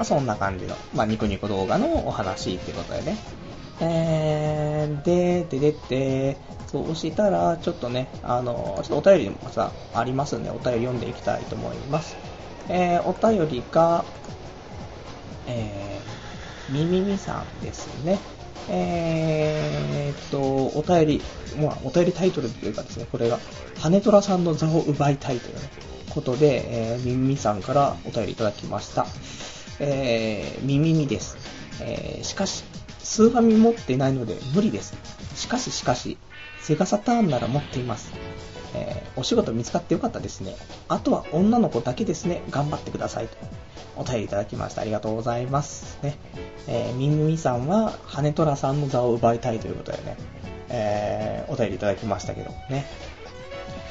[0.00, 3.16] あ、そんな感じの、まあ、ニコニコ動画のお話っていうことでね。
[3.80, 12.16] えー、で、で、で、で、そうしたら、ちょっとね、あの、ちょっとお便りもさ、ありますんで、お便り読んでいきたいと思います。
[12.68, 14.04] えー、お便りが、
[15.46, 18.18] えー、みみみさんですね。
[18.70, 20.40] えー、っと、
[20.78, 21.22] お便り、
[21.60, 23.38] まあ、お便りタイトルというかですね、これが、
[23.78, 25.60] 羽虎さんの座を奪いたいというね、
[26.10, 29.06] ことで、えー、みみみさんからお便りいただきました。
[29.80, 31.36] えー、みみみです。
[31.80, 32.64] えー、しかし、
[32.98, 34.94] スーファミ持ってないので無理です。
[35.34, 36.18] しかししかし、
[36.60, 38.12] セガサターンなら持っています。
[38.74, 40.56] えー、お仕事見つかってよかったですね。
[40.88, 42.42] あとは女の子だけですね。
[42.50, 43.28] 頑張ってください。
[43.28, 43.36] と
[43.96, 44.82] お便りいただきました。
[44.82, 45.98] ありがとうございます。
[46.02, 46.16] ね。
[46.66, 50.16] えー、みんみさんは、羽虎さんの座を奪いたいということでね、
[50.68, 52.86] えー、お便りいただきましたけどね。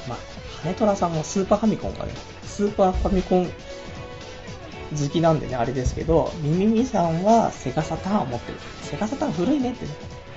[0.08, 0.18] まあ、
[0.64, 2.14] 羽虎さんもスーパーファミコンがね、
[2.44, 8.60] スーパーファミコン好きなんでね、あれですけど、みみみさんはセガサターンを持ってる。
[8.84, 9.92] セガサターン古いねってね。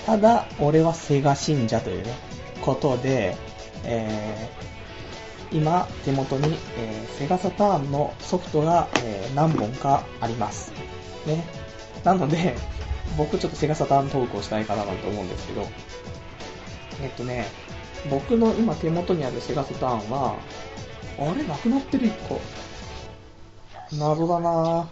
[0.06, 2.12] ただ、俺はセガ信者というね、
[2.62, 3.36] ことで、
[3.84, 10.72] えー、今、手元に、えー、セガサターンのソフトが、えー、何本かあります。
[11.26, 11.44] ね。
[12.04, 12.56] なので、
[13.18, 15.66] 僕ちょっとセガサターントークをしたいかななんて思うんですけど、
[17.02, 17.46] えっとね、
[18.08, 20.36] 僕の今手元にあるセガサターンは、
[21.18, 22.40] あれなくなってる1個。
[23.92, 24.88] 謎だな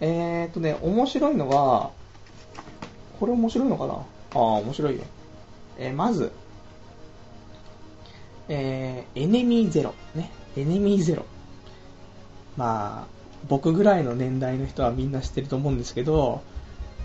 [0.00, 1.90] えーっとね、面白いのは、
[3.20, 3.94] これ面白いのかな？
[3.94, 3.98] あ
[4.34, 5.02] あ、面白いよ。
[5.78, 6.32] えー、まず、
[8.54, 9.94] えー、エネミーゼロ。
[10.14, 10.30] ね。
[10.56, 11.24] エネミーゼロ。
[12.58, 16.42] まあ、僕ぐらいの年代の人はみんな知ってると思うんですけど、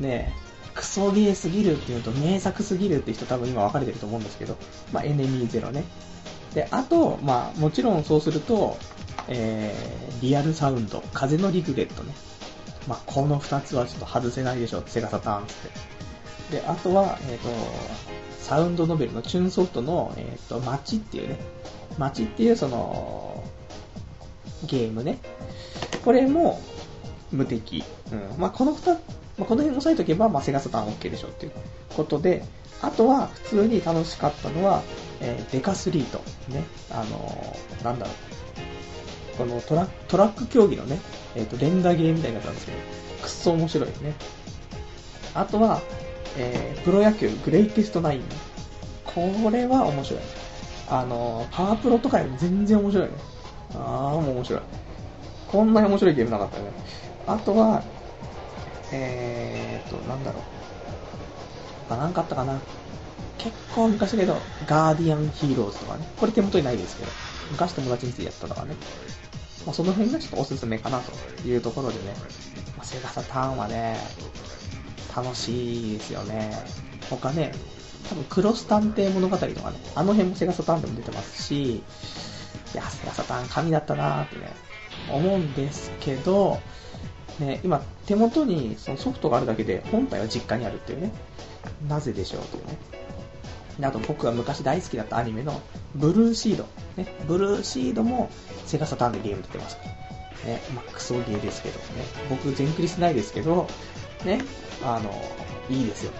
[0.01, 0.33] ね
[0.75, 4.57] クソゲーすぎるっていうと名作すぎるって人多分今分かれてると思うんですけど、
[4.91, 5.85] まあ、エネミーゼロね。
[6.53, 8.77] で、あと、まあ、もちろんそうすると、
[9.29, 12.13] えー、リアルサウンド、風のリグレットね。
[12.87, 15.45] まあ、この2つはちょっと外せないでしょ、セガサターンっ
[16.51, 16.57] て。
[16.57, 17.49] で、あとは、えっ、ー、と、
[18.47, 21.37] サウンドノベルのチュンソフトの、えっ、ー、と、街っていうね、
[21.97, 23.43] 街っていうその、
[24.65, 25.19] ゲームね。
[26.05, 26.61] これも、
[27.29, 27.83] 無敵。
[28.09, 28.39] うん。
[28.39, 28.97] まあ、この2、まあ、
[29.43, 31.51] この辺押さえとけば、まあ、セガサターン OK でしょっていう
[31.89, 32.45] ことで、
[32.81, 34.81] あとは、普通に楽しかったのは、
[35.19, 36.19] えー、デカスリート。
[36.47, 36.63] ね。
[36.89, 39.37] あのー、なんだろう。
[39.37, 41.01] このトラトラック競技のね、
[41.35, 42.77] えっ、ー、と、レンダーゲームみたいになったんですけど、
[43.23, 44.13] くっそ面白いよね。
[45.33, 45.81] あとは、
[46.37, 48.23] えー、プロ野球グレイテストナイン。
[49.03, 50.21] これは面白い。
[50.89, 53.13] あの、パワープロとかより全然面白いね。
[53.73, 54.61] あー、もう面白い。
[55.51, 56.71] こんなに面白いゲームなかったね。
[57.25, 57.83] あとは、
[58.91, 60.43] えーと、なんだろう。
[61.89, 62.59] 他なんかあったかな。
[63.37, 66.07] 結構昔だけど、ガーディアンヒーローズとかね。
[66.17, 67.11] これ手元にないですけど。
[67.51, 68.75] 昔友達についてやったとかね。
[69.65, 72.13] まあ、その辺がちょっとおすすめかなというところでね、
[72.77, 73.97] まあ、セガサターンはね、
[75.17, 76.51] 楽しいですよね。
[77.09, 77.51] 他ね、
[78.07, 81.81] 多分クロス探偵物語とかね、あの辺もセガサターンでも出てますし、い
[82.75, 84.53] や、セガサターン神だったなーってね、
[85.11, 86.59] 思うんですけど、
[87.39, 91.11] ね、今手元にそのソフトがあるだけで本体は実家にあるっていうね、
[91.87, 92.77] なぜでしょうというね。
[93.81, 95.61] あと僕が昔大好きだったアニメの
[95.95, 96.67] ブルーシード。
[96.95, 98.29] ね、ブルーシードも
[98.65, 99.89] セガサターンでゲーム出てますから。
[100.51, 101.85] ね、まあ、クソゲーですけどね。
[102.29, 103.67] 僕全クリスないですけど、
[104.27, 104.41] ね、
[104.83, 105.11] あの、
[105.69, 106.11] いいですよ。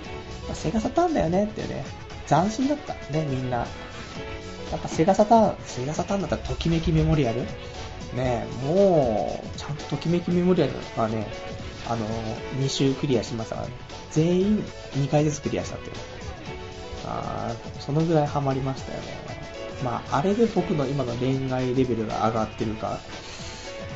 [0.47, 1.85] まあ、セガサターンだよねってね、
[2.27, 2.93] 斬新だった。
[3.11, 3.59] ね、みんな。
[3.59, 7.41] やっぱセガサターン、セガサターンだったらときめきメモリアル
[8.15, 11.27] ね、もう、ちゃんとときめきメモリアルはね、
[11.87, 12.05] あの、
[12.59, 13.73] 2周クリアしましたからね。
[14.11, 14.63] 全員
[14.93, 15.95] 2回ずつクリアしたっていう。
[17.05, 19.05] あそのぐらいハマりましたよね。
[19.83, 22.99] まあ、あれで僕の今の恋愛レベルが上がってるか、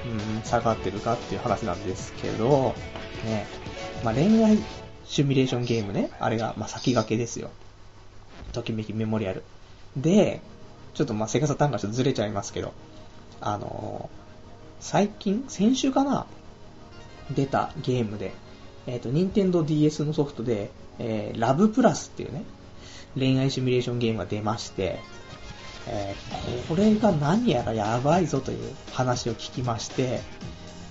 [0.05, 2.75] うん、下がってるかっていう話なんですけど、
[3.25, 3.47] ね、
[4.03, 4.57] まあ、恋愛
[5.05, 7.49] シミュレーションゲームね、あれが、まあ、先駆けですよ。
[8.53, 9.43] ときめきメモリアル。
[9.95, 10.41] で、
[10.93, 12.73] ちょっとまあ、セガサタンがちょっとずれちゃいますけど、
[13.39, 14.17] あのー、
[14.79, 16.25] 最近、先週かな
[17.31, 18.33] 出たゲームで、
[18.87, 22.43] えっ、ー、と、任天堂 DS のソフトで、えー、ラブプラスっていうね、
[23.15, 24.99] 恋愛シミュレーションゲームが出まして、
[25.87, 30.21] えー、これが何やらやばいぞという話を聞きまして、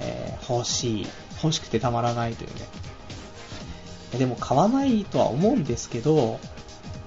[0.01, 1.07] えー、欲しい、
[1.43, 2.69] 欲しくてたまらないというね。
[4.19, 6.41] でも買わないとは思うんですけど、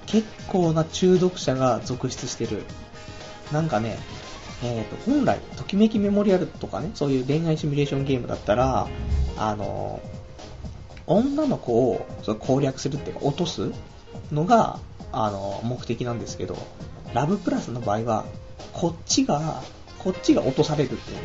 [0.05, 2.63] 結構な中毒者が続出してる。
[3.51, 3.97] なんかね、
[4.63, 8.87] えーと、本来、ときめきメモリアルとかね、そういう恋愛シミュレーションゲームだったら、
[9.37, 10.01] あの、
[11.05, 12.05] 女の子を
[12.39, 13.71] 攻略するっていうか、落とす
[14.31, 14.79] のが、
[15.11, 16.57] あの、目的なんですけど、
[17.13, 18.25] ラブプラスの場合は、
[18.71, 19.61] こっちが、
[19.99, 21.17] こっちが落とされるっていう。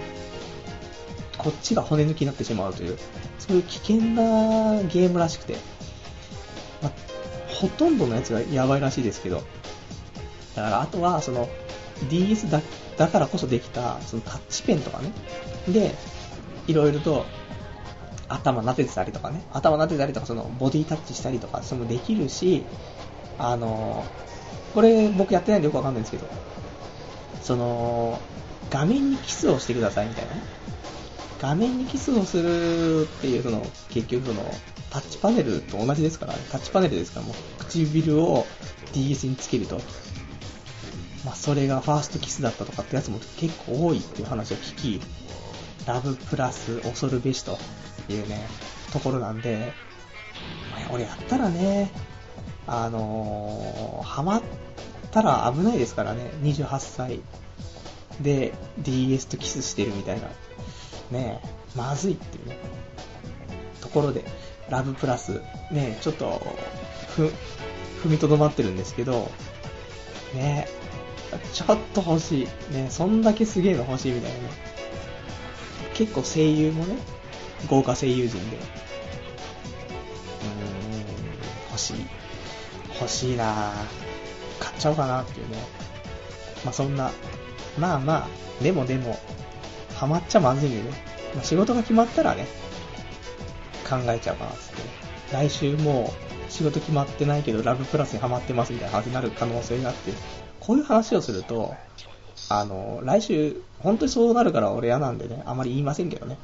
[1.38, 2.98] こっちが骨抜きになってしまうという、
[3.38, 5.56] そういう危険なゲームらしくて、
[6.82, 6.90] ま
[7.48, 9.42] ほとんどのやつがやばいらしいですけど、
[10.56, 11.48] だからあとは、その、
[12.10, 12.60] DS だ
[12.96, 15.12] だからこそできた、そのタッチペンとかね、
[15.68, 15.94] で、
[16.66, 17.24] いろいろと
[18.28, 22.64] 頭撫でてたりとかね、頭撫でたりとか、そのボディタッチしたりとか、それもできるし、
[23.38, 24.04] あの、
[24.74, 26.26] これ僕やってないんでよくわかんないんですけど、
[27.42, 28.20] その、
[28.70, 30.42] 画面にキスをしてくださいみたいなね。
[31.40, 34.42] 画面にキスをするっていう、その、結局その、
[34.90, 38.46] タッチパネルと同じですから、タッチパネルですから、もう唇を
[38.92, 39.80] DS につけると。
[41.24, 45.00] まあ、それがファーストキスだったとかってやつも結構多いっていう話を聞き、
[45.86, 47.58] ラブプラス恐るべしと
[48.08, 48.46] いうね、
[48.92, 49.72] ところなんで、
[50.72, 51.90] ま、俺やったらね、
[52.66, 54.42] あの、ハマっ
[55.10, 57.20] たら危ないですからね、28歳
[58.20, 60.28] で DS とキスしてるみたいな、
[61.10, 62.56] ねえまずいっていうね、
[63.80, 64.24] ところで、
[64.68, 65.40] ラブプラス、
[65.70, 66.40] ねえちょっと、
[67.16, 67.26] ふ、
[68.02, 69.30] 踏みとどまってるんですけど、
[70.34, 70.78] ねえ
[71.52, 72.44] ちょっと欲しい。
[72.44, 74.44] ねえそんだけすげえの欲しいみたいなね。
[75.94, 76.96] 結構声優もね、
[77.68, 78.56] 豪華声優陣で。
[78.56, 78.64] うーん、
[81.70, 82.06] 欲しい。
[83.00, 83.72] 欲しいなぁ
[84.58, 85.56] 買っちゃおうかなっていうね。
[86.64, 87.10] まあそんな、
[87.78, 88.28] まあまあ、
[88.62, 89.18] でもでも、
[89.98, 90.96] ハマっちゃまずいんでね。
[91.34, 92.46] ま、仕事が決まったらね、
[93.88, 94.58] 考えちゃうかなって、
[95.32, 96.12] 来週も
[96.48, 100.12] う仕事決まってないけどラブプラスにハマってますみたいな話になる可能性があって、
[100.60, 101.74] こういう話をすると、
[102.48, 106.38] あの、来週、本当にそうなるから俺嫌なんでね、あまり言いませんけどね。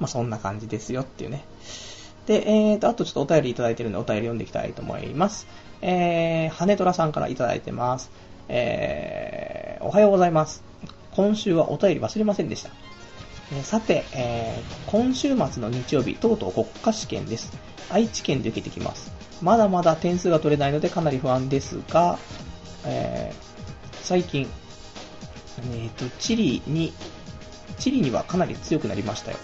[0.00, 1.44] まあそんな感じですよっていうね。
[2.26, 5.46] で、えーと、あとちょっとお便りいただいてるんでお便り読んでいきたいと思います。
[5.80, 8.10] えー、羽虎さんからいただいてます。
[8.48, 10.64] えー、おはようございます。
[11.16, 12.70] 今週はお便り忘れませんでした。
[13.54, 17.56] え、さて、えー、今週末の日曜日、とうとう国家試験です。
[17.90, 19.12] 愛知県で受けてきます。
[19.40, 22.18] まだまだ点数が取れないのでかなり不安ですが、
[22.84, 24.46] えー、最近、
[25.72, 26.92] えっ、ー、と、チリに、
[27.78, 29.38] チリにはかなり強くなりましたよ。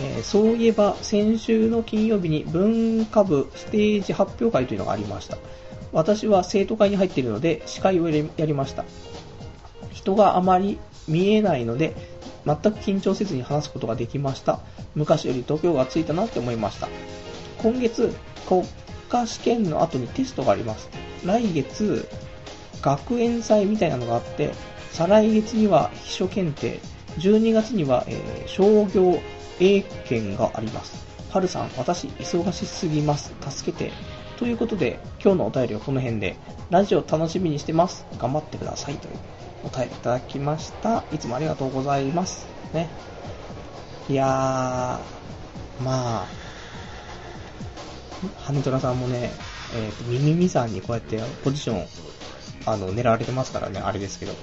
[0.00, 5.38] えー、そういえば先週の金曜日に文化部ステージ発表会というのがありました。
[5.92, 8.84] 私は生徒会に入っているので司会をやりました。
[9.92, 10.78] 人があまり
[11.08, 11.96] 見えないので
[12.46, 14.60] 全く緊張せずに話すことができました。
[14.94, 16.88] 昔より度胸がついたなって思いました。
[17.58, 18.14] 今月、
[18.46, 18.64] 国
[19.10, 20.88] 家試験の後にテストがあります。
[21.24, 22.08] 来月、
[22.80, 24.52] 学園祭みたいなのがあって、
[24.92, 26.80] 再来月には秘書検定、
[27.18, 29.18] 12月には、えー、商業
[29.60, 31.06] A 件があります。
[31.30, 33.34] はるさん、私、忙しすぎます。
[33.48, 33.92] 助けて。
[34.38, 36.36] ということで、今日のお便りはこの辺で、
[36.70, 38.06] ラジオ楽しみにしてます。
[38.18, 38.94] 頑張ってください。
[38.94, 39.14] という
[39.64, 41.04] お便りいただきました。
[41.12, 42.46] いつもありがとうございます。
[42.72, 42.88] ね。
[44.08, 46.26] いやー、まあ、
[48.36, 49.30] 羽虎さんもね、
[49.74, 51.86] えっ、ー、と、ミミミさんにこうやってポジション、
[52.66, 54.34] あの、狙われてますからね、あれですけど。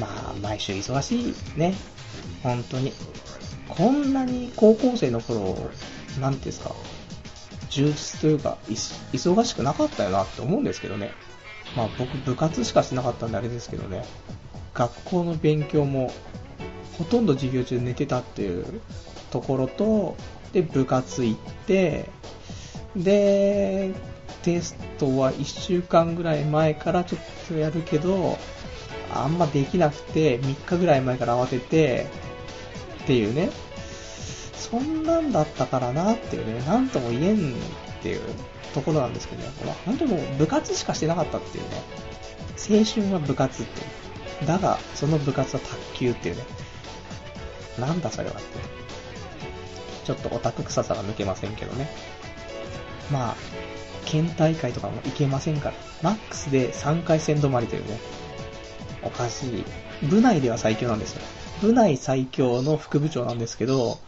[0.00, 1.74] まあ、毎週忙しいね。
[2.42, 2.92] 本当に。
[3.68, 5.70] こんなに高校生の頃、
[6.20, 6.72] なんていうんですか、
[7.70, 11.12] 充実というか、忙しくなかったよなって思うんですけどね。
[11.76, 14.04] まあ僕部活しかしてなかったんであれですけどね。
[14.74, 16.10] 学校の勉強も
[16.98, 18.80] ほとんど授業中寝てたっていう
[19.30, 20.16] ところと、
[20.52, 22.08] で、部活行って、
[22.96, 23.92] で、
[24.42, 28.38] テストは1週間ぐらい前からちょっとやるけど、
[29.14, 32.06] あんまできなくて、3日ぐらい前から慌てて、
[33.04, 33.50] っていうね、
[34.54, 37.54] そんなんだったからなっていうね、なんとも言えん
[38.06, 38.20] っていう
[38.72, 39.50] ところなんですけどね、
[39.84, 41.82] 本当もう部活しかしてなかったっていうね、
[42.56, 43.84] 青春は部活ってい
[44.44, 44.46] う。
[44.46, 46.44] だが、その部活は卓球っていうね、
[47.80, 48.42] なんだそれはって。
[50.04, 51.88] ちょっとオタク臭さが抜けませんけどね。
[53.10, 53.36] まあ、
[54.04, 57.98] 県大会とかも行けませんから、マックスで3回戦止まりというね、
[59.02, 59.64] おかしい。
[60.04, 61.22] 部内では最強なんですよ。
[61.60, 63.98] 部内最強の副部長なんですけど、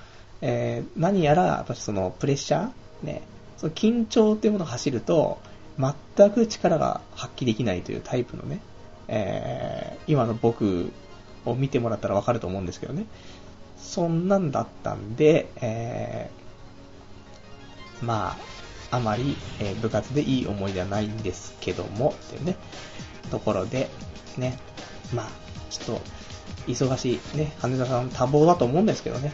[0.41, 3.23] えー、何やら、私そのプレッシャーね、
[3.59, 5.39] その緊張っていうものを走ると、
[5.79, 8.61] 全く力が発揮できないというタイプのね、
[9.07, 10.91] えー、今の僕
[11.45, 13.07] を見てもらったらわかると思うんですけどね。
[13.77, 18.37] そんなんだったんで、えー、ま
[18.91, 22.57] あ、あまり、え、部活でいい思い出はないんですけども、っていうね、
[23.31, 23.89] ところで、
[24.37, 24.59] ね、
[25.15, 25.29] まあ、
[25.71, 26.03] ちょっと、
[26.67, 29.33] 忙しい、ね、羽田さん多忙だと思うんですけどね、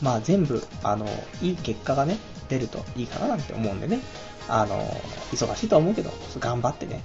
[0.00, 1.06] まあ全部、あの、
[1.40, 2.18] いい結果がね、
[2.52, 4.00] 出るといいかななんて思うんでね、
[4.48, 4.76] あの、
[5.32, 7.02] 忙しいとは思うけど、頑張ってね、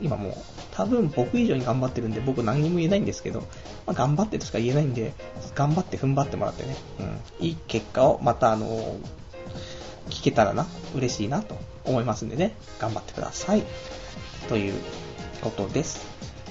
[0.00, 0.34] うん、今もう、
[0.72, 3.40] 多分僕以上に頑張ってるんで、僕何にも言えないんですけど、
[3.86, 5.14] まあ、頑張ってとしか言えないんで、
[5.54, 7.02] 頑張って踏ん張ってもらってね、う
[7.42, 8.96] ん、いい結果をまたあの、
[10.10, 13.62] 聞けたらな、嬉しいなと思いますんでね、頑張ってください。
[14.48, 14.74] という
[15.40, 16.06] ことです。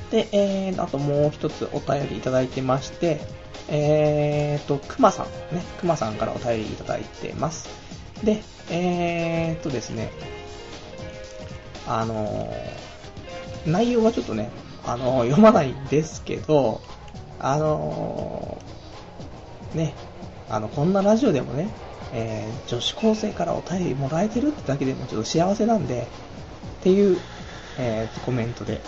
[0.10, 3.22] で、えー、あともう一つお便りいただいてまして、
[3.70, 7.83] えーと、くまさん、ね、くまさんからお便りいただいてます。
[8.24, 10.12] で、えーとですね、
[11.88, 14.50] あのー、内容はちょっとね、
[14.86, 16.82] あのー、読まないんですけど、
[17.40, 19.94] あのー、ね、
[20.50, 21.70] あの、こんなラジオでもね、
[22.14, 26.08] えー、女子高生からお便りもらえてるってだけでもちょっと幸せなんで、
[26.80, 27.18] っていう、
[27.78, 28.82] えー、コメントで、ね、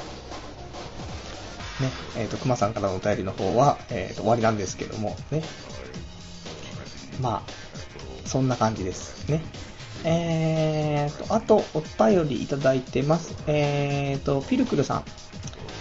[2.17, 5.43] えっ、ー、と、熊さんからのお便りの方は、えー、と終わりなんですけども、ね。
[7.19, 7.64] まあ、
[8.25, 9.41] そんな感じですね。
[10.03, 13.35] えーと、あと、お便りいただいてます。
[13.47, 15.03] えーと、ピルクルさん。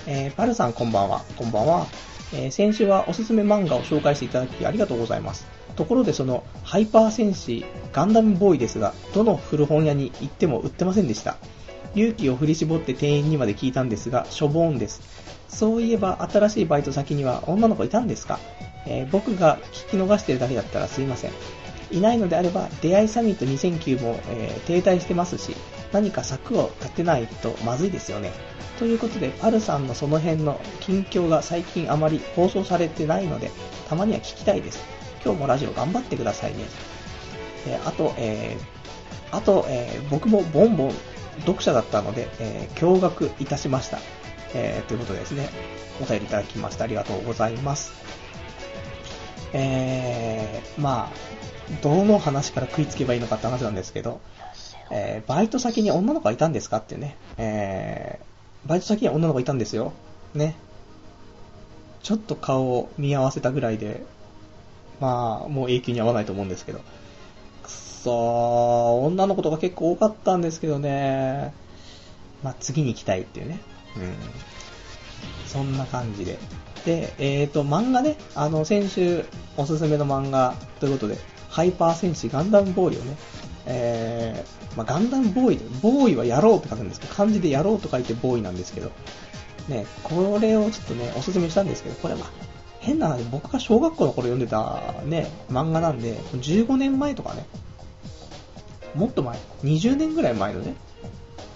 [0.06, 1.22] えー、パルさんこんばんは。
[1.36, 1.86] こんばんは。
[2.32, 5.46] えー、先週はおすすめ漫画を紹介していただきありがとうございます。
[5.76, 11.36] ところでその、ハイパー戦士ガンダムボーイですが、どの古本屋に行っても売ってませんでした。
[11.94, 15.02] 勇気を振り絞って店員にまで聞いたんですが、しょぼーんです。
[15.48, 18.38] そういえば、新しいバイト先には女の子いたんですか、
[18.86, 21.30] えー、僕が聞き逃してるだけだったらすいません。
[21.90, 25.54] いないのであれば、出会いサミット2009も、えー、停滞してますし、
[25.92, 28.32] 何か策を立てないとまずいですよね。
[28.78, 33.50] ということで、パルさんのその辺の近況が最近あまり放送されてないので、
[33.88, 34.84] たまには聞きたいです。
[35.24, 36.64] 今日もラジオ頑張ってくださいね。
[37.66, 40.92] えー、あと、えー、あと、えー、僕もボンボン
[41.40, 43.98] 読者だったので、えー、驚愕いたしました。
[44.54, 45.48] えー、ということですね、
[46.00, 47.92] お便りいただきましてありがとうございます。
[49.52, 51.34] えー、まあ、
[51.82, 54.20] どの話から食いつけばいいのかって話なんですけど、
[54.90, 59.92] えー、バイト先に女の子がいたんですかってね、えー、バイト先に女の子がいたんですよ。
[60.34, 60.56] ね。
[62.02, 64.04] ちょっと顔を見合わせたぐらいで、
[65.00, 66.80] まあ、もう永久に会わないと思うんですけど。
[67.62, 71.54] くそー、女の子とか結構多かったんですけどね。
[72.42, 73.58] まあ、次に行きたいっていうね。
[73.96, 74.14] うん。
[75.48, 76.38] そんな感じで。
[76.84, 79.24] で、えっ、ー、と、漫画ね、あの、先週
[79.56, 81.18] おすすめの漫画ということで、
[81.48, 83.16] ハイパー戦士ガンダムボーイをね、
[83.66, 88.90] えー、まあ、ガンダムボーイ、ボーイはやろうって書くんですけど、漢字でやろうと書いてボーイなんですけど、
[89.68, 92.20] ね、これをちょっとね、おすすめしたんですけど、これは
[92.80, 97.46] 変な話、僕が小学校の頃読んでたね、漫画なんで、15年前とかね、
[98.94, 100.74] もっと前、20年ぐらい前のね、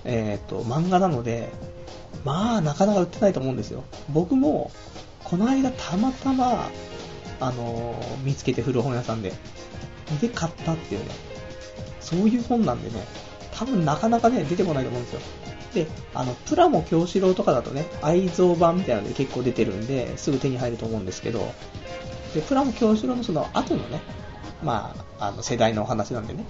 [0.05, 1.51] えっ、ー、と、漫画なので、
[2.25, 3.85] まあ、なかなか売ってないと思うんですよ。
[4.09, 4.71] 僕も、
[5.29, 6.71] この間たまたま、
[7.41, 9.33] あのー、見つけて古本屋さんで、
[10.21, 11.11] で買ったっていうね、
[12.01, 13.05] そういう本なんでね、
[13.53, 15.21] 多分なかなかね、出てこないと思うんですよ。
[15.75, 21.53] で、あの、プラモ京志郎とかだとね、愛蔵版みたいなので結構出てるんで、すぐ手に入ると思うんですけど、
[22.35, 24.01] で、プラモ京志郎のその後のね、
[24.63, 26.45] まあ、あの、世代のお話なんでね、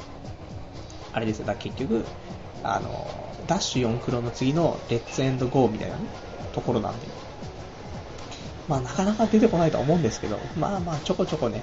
[1.13, 2.05] あれですよ、だ結局、
[2.63, 3.09] あの、
[3.47, 6.03] ダッシュ4クロの次のレッツエンドゴーみたいなね、
[6.53, 7.07] ところなんで、
[8.69, 11.63] まあなかなか出てこないとは思うんですけど、まあまあちょこちょこね、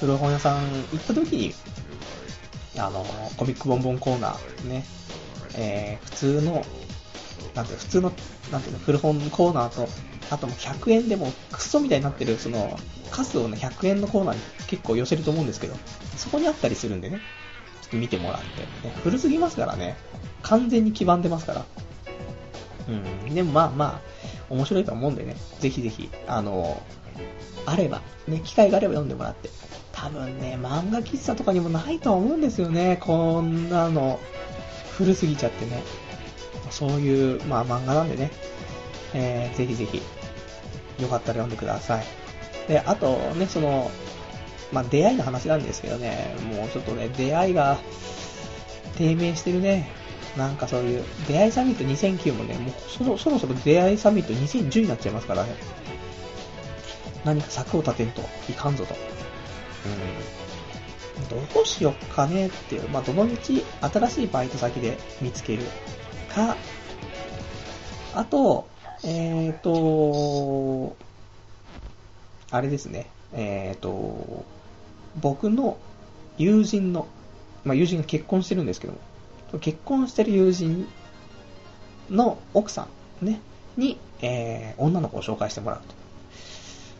[0.00, 1.54] 古本屋さん行った時に、
[2.78, 3.04] あの、
[3.36, 4.84] コミックボンボンコーナーね、
[5.56, 6.64] えー、普通の、
[7.54, 8.12] なんて普通の、
[8.52, 9.88] なんていうの、古本コーナーと、
[10.30, 12.78] あとも100円でもクソみたいになってる、その、
[13.10, 15.74] カスをね、100円のコーナーに結構寄せると思うんですけど、
[16.16, 17.20] そこにあったりするんでね、
[17.80, 18.40] ちょっと見てもらっ
[18.82, 19.96] て、ね、古すぎますからね、
[20.42, 21.64] 完全に黄ばんでますから。
[22.88, 24.00] うん、でもまあまあ、
[24.50, 26.82] 面白いと思うんでね、ぜひぜひ、あの、
[27.64, 29.50] あれば、ね、機会があれば読んでもらって、
[29.92, 32.98] 多分ね、漫画喫茶とかにもないとは思うんですよね。
[33.00, 34.20] こんなの、
[34.96, 35.82] 古すぎちゃってね。
[36.70, 38.30] そういう、まあ漫画なんでね、
[39.14, 40.02] えー、ぜひぜひ、
[41.00, 42.04] よかったら読んでください。
[42.68, 43.90] で、あとね、その、
[44.72, 47.78] まあ出会いの話なんですけどね、もうちょっとね、出会いが、
[48.96, 49.88] 低迷してるね。
[50.36, 55.54] なんかそういう、出会いサミット2009もね、もうそろそろそろ出会いサミット2010になっちゃいますからね。
[57.24, 58.94] 何か策を立てんといかんぞと。
[58.94, 60.36] うん。
[61.54, 65.62] どうしよっかねっていう、まあ、どのみち新しいバイト先で見つける
[66.28, 66.56] か、
[68.14, 68.68] あと、
[69.02, 70.96] えっ、と、
[72.50, 74.44] あれですね、えっ、と、
[75.20, 75.78] 僕の
[76.36, 77.06] 友人の、
[77.64, 78.98] まあ、友人が結婚してるんですけども、
[79.60, 80.88] 結婚してる友人
[82.10, 82.88] の奥さ
[83.22, 83.40] ん、ね、
[83.76, 85.80] に、えー、女の子を紹介してもらう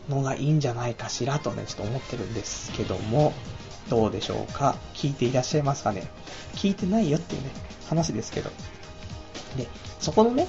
[0.09, 3.33] とのがいいんじゃないかしらとね、ちょっと思ってるんですけども、
[3.89, 4.75] どうでしょうか？
[4.93, 6.07] 聞いていらっしゃいますかね？
[6.53, 7.51] 聞いてないよっていうね、
[7.89, 8.49] 話ですけど。
[9.57, 9.67] で、
[9.99, 10.47] そこのね、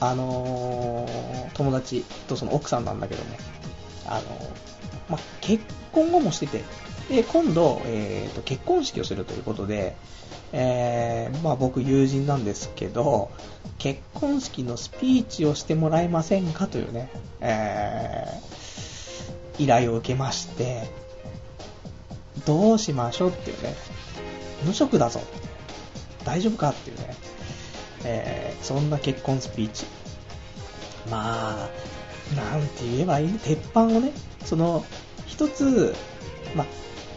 [0.00, 3.36] あのー、友達とその奥さんなんだけども、
[4.06, 4.22] あのー、
[5.10, 6.64] ま結婚後もしてて、
[7.12, 9.94] で、今度、えーと、結婚式をするということで、
[10.54, 13.30] えー、まあ僕友人なんですけど、
[13.76, 17.10] 結婚式のスピーチをしてもらえませんかというね、
[17.40, 20.88] えー、依頼を受けまして、
[22.46, 23.74] どうしましょうっていうね、
[24.64, 25.20] 無職だぞ、
[26.24, 27.14] 大丈夫かっていうね、
[28.04, 29.84] えー、そんな結婚スピーチ。
[31.10, 31.68] まあ、
[32.34, 33.32] なんて言えばいい？
[33.38, 34.12] 鉄板をね、
[34.46, 34.82] その、
[35.26, 35.94] 一つ、
[36.54, 36.66] まあ、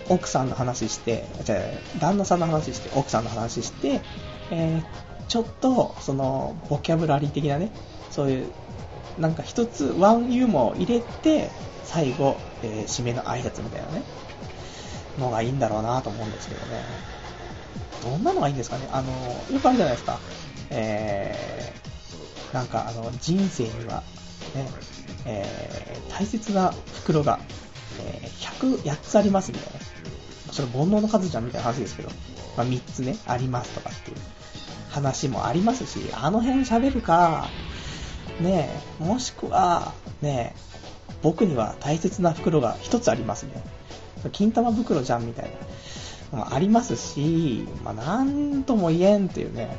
[0.10, 1.58] 奥さんの話して、じゃ、
[2.00, 4.02] 旦那さんの話して、奥さんの話して、
[4.52, 7.72] えー、ちょっと、その、ボキャブラリー的なね、
[8.12, 8.48] そういう、
[9.18, 11.50] なんか一つ、ワンユーモアを入れて、
[11.84, 14.04] 最後、えー、締めの挨拶みたいなね、
[15.20, 16.84] のがいいんだろうなと思うんですけどね。
[18.04, 18.88] どんなのがいいんですかね？
[18.92, 19.12] あの、
[19.52, 20.20] よくあるじゃないですか。
[20.70, 24.04] えー、なんかあの、人生には、
[24.54, 24.68] ね、
[25.26, 27.40] えー、大切な袋が、
[28.00, 29.95] えー、100、8つありますみたいな。
[30.56, 32.10] それ煩悩の数じゃんみたいな話ですけど、
[32.56, 34.18] まあ、3つね、ありますとかっていう
[34.90, 37.50] 話もありますし、あの辺喋るか、
[38.40, 40.56] ねもしくは、ね
[41.22, 43.62] 僕には大切な袋が1つありますね。
[44.32, 45.50] 金玉袋じゃんみたい
[46.32, 49.76] なのもありますし、まあ、なんとも言えんっていうね、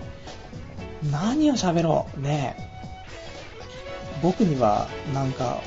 [1.11, 2.57] 何を喋ろう、ね
[4.23, 5.63] 僕にはなんか、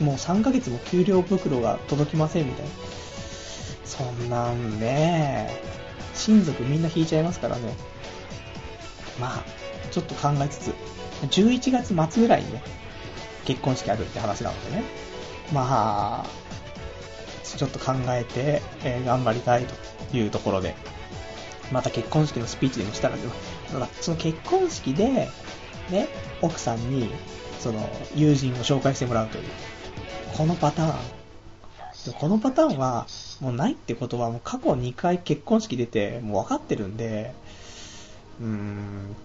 [0.00, 2.70] もう3ヶ月も給料袋が届きませんみたいな。
[3.88, 5.50] そんなんね、
[6.14, 7.74] 親族みんな引いちゃいますからね。
[9.18, 9.44] まあ、
[9.90, 10.74] ちょっと考えつつ、
[11.22, 12.62] 11月末ぐらいにね、
[13.46, 14.84] 結婚式あるって話なのでね。
[15.52, 16.26] まあ、
[17.42, 20.76] ちょっと考えて、えー、頑張りたいというところで、
[21.72, 23.16] また結婚式のスピーチでもしたら、
[24.00, 25.28] その結婚式で、
[25.90, 26.08] ね、
[26.42, 27.10] 奥さんに、
[27.58, 29.44] その、友人を紹介してもらうという。
[30.36, 31.17] このパターン。
[32.18, 33.06] このパターンは、
[33.40, 37.34] もうないってことは、もう過去2回結婚式出て、もう分かってるんで、
[38.40, 39.16] うーん、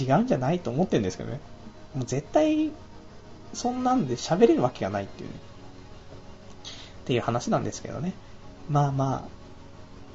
[0.00, 1.40] 違うんじゃないと思ってるんですけどね。
[1.94, 2.70] もう絶対、
[3.52, 5.34] そんなんで喋れるわけがないっていうね。
[7.02, 8.12] っていう話なんですけどね。
[8.68, 9.28] まあまあ、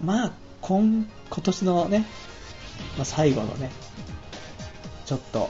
[0.04, 2.06] まあ、今、今年のね、
[2.98, 3.72] まあ、最後のね、
[5.06, 5.50] ちょっと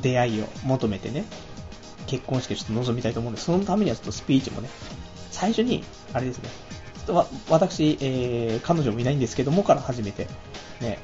[0.00, 1.24] 出会いを求めてね、
[2.06, 4.68] 結婚式をちょっと臨みたいと思うんで、そのためにはちょっとスピーチもね、
[5.36, 5.84] 最初に、
[6.14, 6.48] あれですね、
[7.06, 10.28] ちょっと私、えー、彼女もいないんですけどもから始めて、
[10.80, 10.98] ね、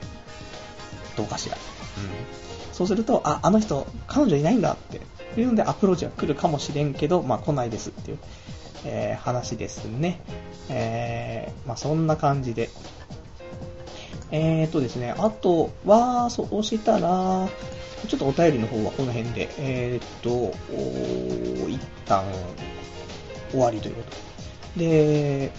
[1.19, 1.57] どうかしら。
[1.57, 2.73] うん。
[2.75, 5.03] そうすると、あ、あの人、彼女いないんだって
[5.39, 8.19] いうのでアプローチが来るかもしれんけど、まあ来ないですっていう、
[8.87, 10.23] えー、話ですね。
[10.71, 12.71] えー、まあそんな感じで。
[14.31, 17.49] えーとですね、あとは、そうしたら、
[18.09, 20.55] ちょっとお便りの方はこの辺で、えーと、
[21.69, 22.25] 一旦
[23.53, 25.53] 終わりということで。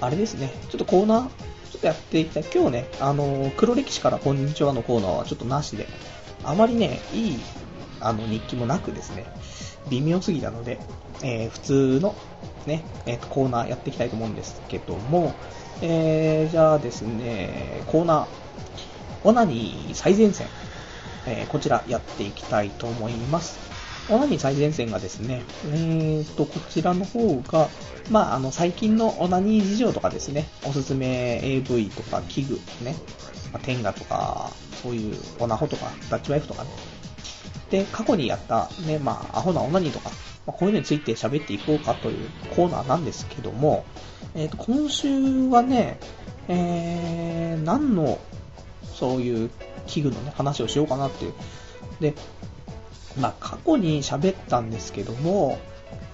[0.00, 1.26] あれですね、ちょっとコーナー、
[1.72, 2.44] ちょっとやっていきたい。
[2.54, 5.88] 今日ね、あの、黒歴史からこんにちはのコーナーはちょっとなしで、
[6.44, 7.40] あまりね、いい、
[8.00, 9.26] あの、日記もなくですね、
[9.90, 10.78] 微妙すぎたので、
[11.22, 12.14] えー、普通の、
[12.66, 15.34] ね、えー、コーナーやっていきたいと思うんですけども、
[15.82, 18.26] えー、じゃあですね、コーナー、
[19.24, 20.46] オナニー最前線、
[21.26, 23.58] えー、こちらやっていきたいと思います。
[24.10, 27.68] オナニー最前線がですね、えーと、こちらの方が、
[28.10, 32.94] まあ、あの、最近のオナニー事情とかですね、おすすめ AV とか器具ね、
[33.52, 34.50] まあ、テンガとか、
[34.82, 36.70] そういうオナホとか、ダッチワイフとかね。
[37.70, 40.10] で、過去にやったね、まあ、アホなオナニーとか、
[40.46, 43.84] まあ、こういうのについて喋っていこうかというコーナーなんですけども、
[44.34, 46.00] えっ、ー、と、今週はね、
[46.48, 48.18] えー、何の、
[48.94, 49.50] そういう
[49.86, 51.34] 器具のね、話をしようかなっていう。
[52.00, 52.14] で、
[53.18, 55.58] まあ、過去に喋ったんですけども、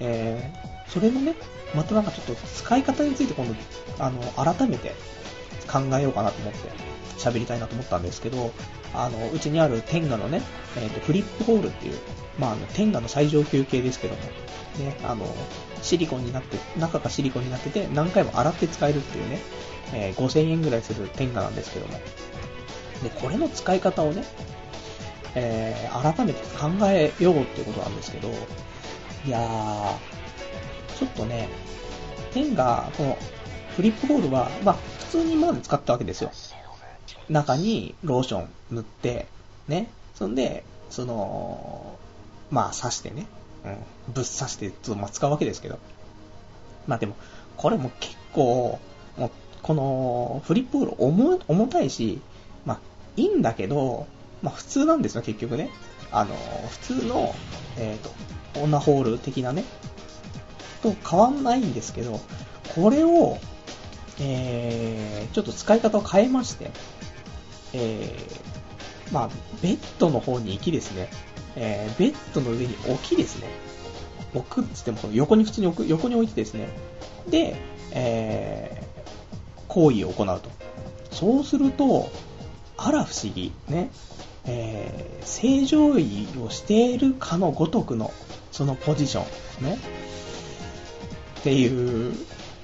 [0.01, 1.35] えー、それのね、
[1.75, 3.55] またなんかちょっと使い方について今度、
[3.99, 4.95] あの、改めて
[5.71, 6.71] 考えようかなと思って
[7.19, 8.53] 喋りたいなと思ったんですけど、
[8.95, 10.43] あの、うちにあるテンガのね、
[10.77, 11.99] えっ、ー、と、フリップホールっていう、
[12.39, 14.21] まあ、あの、テンガの最上級系ですけども、
[14.79, 15.27] ね、あの、
[15.83, 19.41] シリコンになって、中がシリコンになってて、何回も洗って使えるっていうね、
[19.93, 21.95] えー、5000円ぐらいするテンガなんですけども。
[23.03, 24.25] で、これの使い方をね、
[25.35, 28.31] えー、改めて考えようってことなんですけど、
[29.27, 31.49] いやー、ちょっとね、
[32.33, 33.19] 天が、この、
[33.77, 36.31] フリップホールは、まあ、普通に今まで使ったわけですよ。
[37.29, 39.27] 中にローション塗って、
[39.67, 39.89] ね。
[40.15, 41.99] そんで、その、
[42.51, 43.27] まあ、刺してね。
[43.65, 43.69] う
[44.11, 44.13] ん。
[44.13, 45.79] ぶっ刺して、ちょっとまあ、使うわけですけど。
[46.87, 47.17] まあでも、
[47.57, 48.79] これも結構、
[49.17, 49.31] もう、
[49.63, 52.21] この、フリップホール重重たいし、
[52.67, 52.81] まあ、
[53.17, 54.07] いいんだけど、
[54.45, 55.71] まあ、普通なんですよ、結局ね。
[56.13, 56.37] あの、
[56.69, 57.35] 普通の、
[57.79, 59.65] えっ、ー、と、オナホール的なね、
[60.83, 62.21] と変わんないんですけど、
[62.75, 63.39] これを、
[64.21, 66.71] えー、ちょっと使い方を変えまして、
[67.73, 69.29] えー、まあ、
[69.63, 71.09] ベッドの方に行きですね、
[71.57, 73.49] えー、ベッドの上に置きですね、
[74.35, 76.69] 置くっつっても横に普通に置く、横に置いてですね、
[77.31, 77.57] で、
[77.93, 80.51] えー、行為を行うと。
[81.11, 82.11] そうすると、
[82.77, 83.91] あら不思議、ね、
[84.47, 88.13] えー、正常位をしているかのごとくの、
[88.53, 89.25] そのポジショ
[89.63, 89.79] ン、ね、
[91.41, 92.13] っていう、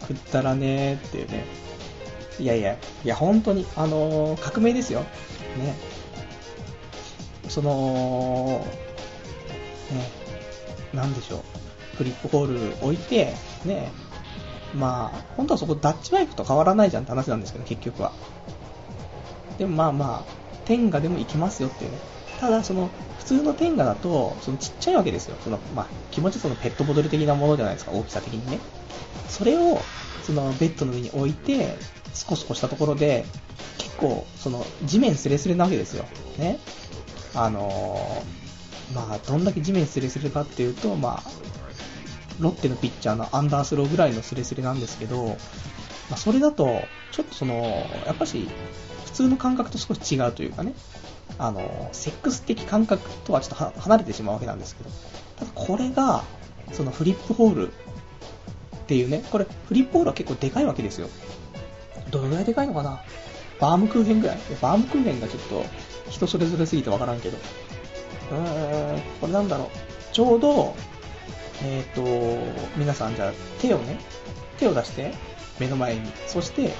[0.06, 1.44] くったらねーっていうね。
[2.38, 2.72] いやいや、
[3.04, 5.00] いや本当に、あのー、革命ですよ。
[5.58, 5.76] ね。
[7.48, 8.64] その、
[9.90, 10.10] ね、
[10.94, 11.96] なんでしょう。
[11.96, 12.46] フリップホー
[12.80, 13.90] ル置いて、ね、
[14.74, 18.12] まあ、本当はそこダッチバイクと変わらないじゃんって話なんですけど、結局は。
[19.58, 20.39] でもまあまあ、
[20.70, 21.98] 天下でも行きますよっていうね。
[22.38, 25.36] ただ、その、普通の天下だと、そのちっちゃいわけですよ。
[25.42, 28.60] その、まあ、気持ちそのペットボトル的なものじゃないですか、大きさ的にね。
[29.28, 29.80] それを、
[30.22, 31.76] そのベッドの上に置いて、
[32.14, 33.24] スコスコしたところで、
[33.78, 36.04] 結構、その、地面スレスレなわけですよ。
[36.38, 36.60] ね。
[37.34, 41.30] あのー、まあ、どんだけ地面スレスレかっていうと、まあ、
[42.38, 45.34] ロッテのピッチャーのアンダースローぐらいのスレスレなんですけど、ま
[46.12, 47.54] あ、それだと、ちょっとその、
[48.06, 48.48] やっぱし、
[49.20, 50.72] 通の感覚と少し違うというかね、
[51.38, 54.90] あの、セックス的感覚とはちょっと離れてしまうわけなんですけど、
[55.38, 56.24] ただこれが、
[56.72, 57.70] そのフリップホールっ
[58.86, 61.08] ていうね、これ、フリップホールは結構でかいわけですよ。
[62.10, 63.00] どのぐらいでかいのかな？
[63.60, 64.38] バームクーヘンぐらい？
[64.60, 65.64] バームクーヘンがちょっと
[66.10, 67.36] 人それぞれすぎてわからんけど。
[68.32, 69.68] うーん、これなんだろう？
[70.12, 70.74] ちょうど、
[71.62, 73.98] えっ、ー、と、皆さんじゃあ手をね、
[74.58, 75.12] 手を出して
[75.60, 76.72] 目の前に、そして、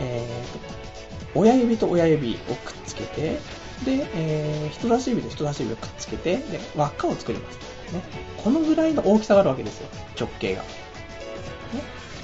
[0.00, 0.83] え、ー、と、
[1.34, 3.38] 親指と親指をくっつけて、
[3.84, 7.58] で、えー、人差し指と人差し指をくっつけて、で、輪っかを作ります。
[7.92, 8.02] ね。
[8.42, 9.88] このぐらいの大きさがあるわけですよ。
[10.18, 10.62] 直径が。
[10.62, 10.68] ね。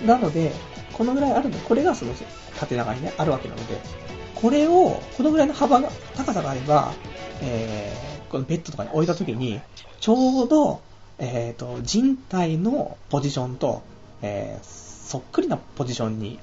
[0.06, 0.52] なので、
[0.92, 2.12] このぐらいあるんで、これがその
[2.58, 3.80] 縦長にね、あるわけなので、
[4.34, 6.92] これを、このぐらいの幅が、高さがあれば、
[7.42, 9.60] えー、このベッドとかに置いたときに、
[10.00, 10.80] ちょうど、
[11.18, 13.82] えっ、ー、と、人体のポジションと、
[14.22, 16.38] えー、そっくりなポジションに、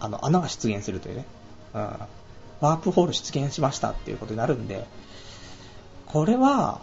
[0.00, 1.24] あの、穴が出現するというね、
[1.74, 1.80] うん、
[2.60, 4.86] ワープホール出現しましたっていうことになるんで、
[6.06, 6.80] これは、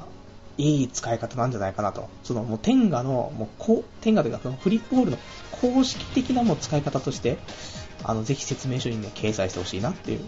[0.57, 2.09] いい使い方なんじゃないかなと。
[2.23, 5.17] その、もう、天下の、もう、こう、天下というか、そのフリップホールの
[5.51, 7.37] 公式的なもう使い方として、
[8.03, 10.25] あの、ぜひ説明書にね、掲載してほしいなっていう、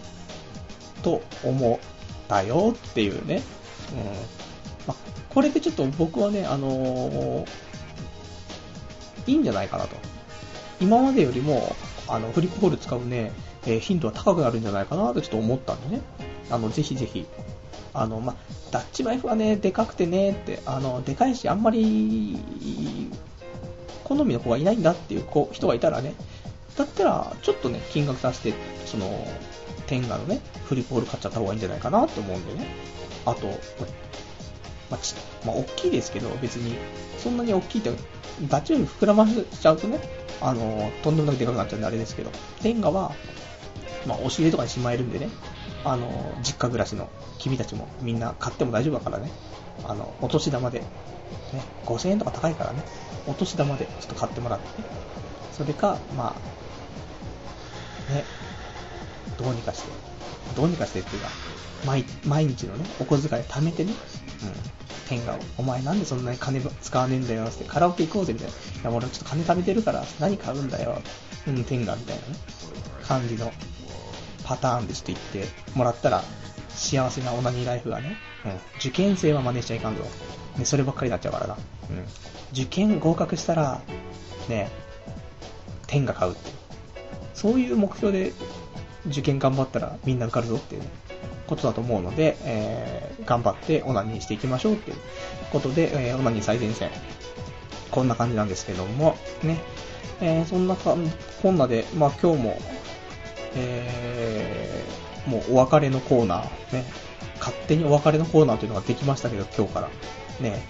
[1.02, 1.78] と思っ
[2.28, 3.42] たよっていうね。
[3.92, 3.96] うん。
[4.86, 4.94] まあ、
[5.30, 7.46] これでちょっと僕はね、あのー、
[9.28, 9.96] いいんじゃないかなと。
[10.80, 11.74] 今までよりも、
[12.06, 13.32] あの、フリップホール使うね、
[13.66, 16.02] えー、頻度は高くなるんじゃないかなってちょっと思ったんでね。
[16.50, 17.26] あの、ぜひぜひ。
[17.94, 18.36] あの、ま
[18.70, 22.38] ダッチワイフはね、でかくてねって、あの、でかいし、あんまり、
[24.04, 26.14] 好みの子がいないんだっていう子人がいたらね、
[26.76, 28.54] だったら、ちょっとね、金額出して、
[28.86, 29.26] その、
[29.86, 32.66] 天下のね、フリップホール買っちゃった方がいいんじゃないかなと思うんでね。
[33.24, 33.46] あと、
[34.90, 36.76] まあ、ち、まあ、大きいですけど、別に、
[37.18, 37.90] そんなに大きいって、
[38.48, 39.98] ダチより膨らましちゃうとね、
[40.40, 42.30] あの、とんでもなくでかくなっちゃうんであれですけど、
[42.62, 43.12] 天下は、
[44.06, 45.28] まあ、押し入れとかにしまえるんでね、
[45.84, 46.08] あの、
[46.42, 49.30] 実家暮らしの君たちもみんな買っても大丈夫だからね、
[49.84, 50.86] あの、お年玉で、ね、
[51.84, 52.82] 5000円とか高いからね、
[53.26, 54.88] お年玉でちょっと買ってもらって、ね
[55.52, 56.36] それか、ま
[58.08, 58.24] あ、ね、
[59.36, 59.88] どうにかして、
[60.54, 61.28] どうにかしてっていうか、
[61.84, 63.98] 毎毎日のね、お小遣い貯めてね、うん、
[65.08, 68.54] 天下を、お前なんでそんなに金使わねえんだよって、カラオケ行こうぜみたいな。
[68.54, 71.02] いや、俺ちょっと金貯めてるから、何買うんだよ。
[71.48, 72.28] うん、天下みたいなね、
[73.02, 73.52] 感じの。
[74.48, 76.24] パターンでちょっと言ってもらったら、
[76.70, 80.02] 幸せなオナニーライフがね、うん、受験生は真似しちゃいかんぞ。
[80.56, 81.56] ね、そればっかりになっちゃうからな。
[81.90, 82.04] うん。
[82.52, 83.82] 受験合格したら、
[84.48, 84.70] ね、
[85.86, 86.50] 天が買うって。
[87.34, 88.32] そういう目標で
[89.06, 90.88] 受験頑張ったらみんな受かるぞっていう、ね、
[91.46, 94.96] ことだと思うので、えー、頑張ってオナニーしていきましょうっていう
[95.52, 96.90] ことで、えー、オナニー最前線。
[97.90, 99.58] こんな感じなんですけども、ね。
[100.20, 100.96] えー、そんなか
[101.42, 102.58] こんなで、まあ今日も、
[103.58, 106.84] えー、もうお別れのコーナー、ね。
[107.38, 109.88] 勝手にお別れのコーナーというのができましたけど、今日から。
[110.40, 110.66] ね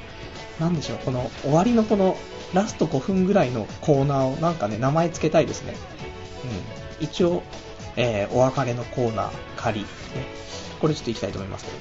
[0.61, 2.17] なんでしょう、この終わりのこの
[2.53, 5.75] ラスト5分ぐらいのコーナーをなんかね、名前つけたいですね。
[6.99, 7.05] うん。
[7.05, 7.43] 一応、
[7.97, 9.83] えー、お別れのコーナー、仮。
[9.83, 9.87] ね。
[10.81, 11.77] これちょっと行きたいと思いますけど。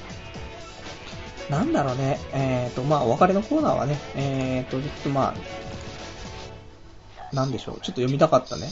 [1.50, 5.34] なんだろうね、えーと、まあ、お別れのコーナーはね、えーと、ちょっとま
[7.32, 8.70] あ、なんでしょう、ちょっと読みたかったね。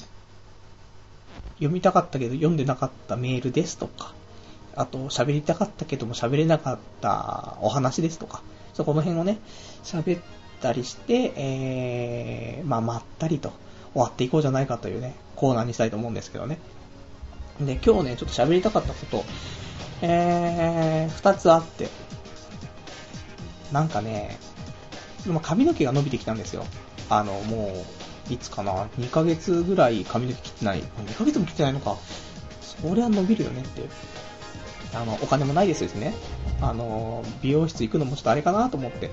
[1.57, 4.13] 読みたかったけど読んでなかったメールですとか、
[4.75, 8.43] あと喋りたかったけども喋れなかったお話ですとか、
[8.75, 9.39] そこの辺をね、
[9.85, 10.23] 喋っ
[10.61, 13.53] たりして、えー、まあ、まったりと
[13.95, 16.59] 終わっていこうじゃないかというね、コーナーにしたいと思うんですけどね。
[17.61, 19.25] で、今日ね、ちょっと喋りたかったこと、
[20.03, 21.89] えー、二つあって、
[23.73, 24.39] なんかね、
[25.43, 26.67] 髪の毛が伸びてきたんですよ。
[27.09, 31.97] あの、もう、いつかな、2ヶ月ぐらい髪の毛切ってない？2ヶ月も切ってないのか。
[32.61, 33.83] そりゃ伸びるよねって。
[34.95, 36.14] あの、お金もないですですね。
[36.61, 39.11] あの、美容室行くのもちょっとあれかなと思って。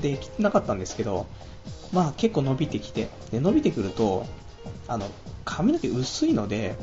[0.00, 1.26] で、切ってなかったんですけど、
[1.92, 4.26] まあ結構伸びてきて、で、伸びてくると、
[4.88, 5.08] あの、
[5.44, 6.76] 髪の毛薄いので、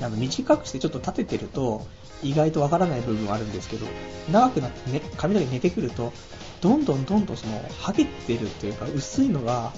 [0.00, 1.86] あの、短くしてちょっと立ててると、
[2.22, 3.86] 意外とわからない部分はあるんですけど、
[4.30, 6.12] 長くなってね、髪の毛寝てくると、
[6.60, 9.72] どんどんどんどんその、ハゲてるというか、薄いのが、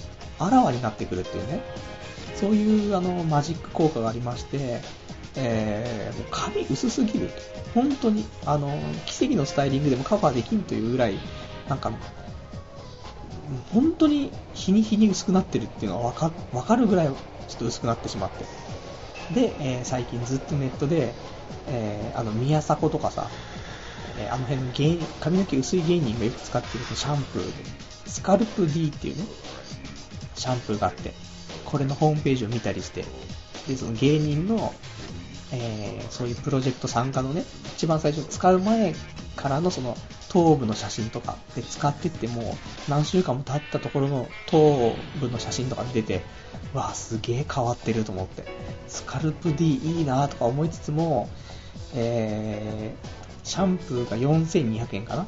[0.45, 1.63] あらわになってくるっていうね、
[2.35, 4.81] そういうあの、マジック効果がありまして、
[5.37, 7.35] えー、髪薄すぎると。
[7.75, 8.77] 本当に、あの、
[9.07, 11.19] 奇跡のスタイリングでもカバーできんというぐらい、
[11.69, 11.93] なんか、
[13.73, 17.15] 本当に日に日に薄くなってるっていうのはわかわかるぐらいちょ
[17.55, 18.45] っと薄くなってしまって。
[19.35, 21.13] で、えー、最近ずっとネットで、
[21.69, 23.29] えー、あの、宮迫とかさ、
[24.19, 27.53] えー、あの辺の芸髪の毛薄い芸人がよく使ってるシャンプーで、
[28.07, 29.25] スカルプ D っていうね、
[30.43, 31.15] シャンプーがあって、
[31.65, 33.05] これのホームページを見たりして、
[33.69, 34.75] で、その芸人の、
[35.53, 37.45] えー、そういうプロジェクト参加のね、
[37.77, 38.93] 一番最初使う前
[39.37, 39.97] からのその
[40.31, 42.57] 頭部の写真とかで使ってっても
[42.89, 46.23] 何週間も経ったところの頭部の写真とか出て、
[46.75, 48.45] わあすげえ変わってると思って、
[48.89, 51.29] スカルプ D いいなとか思いつつも、
[51.95, 55.27] えー、シャンプーが4200円かな。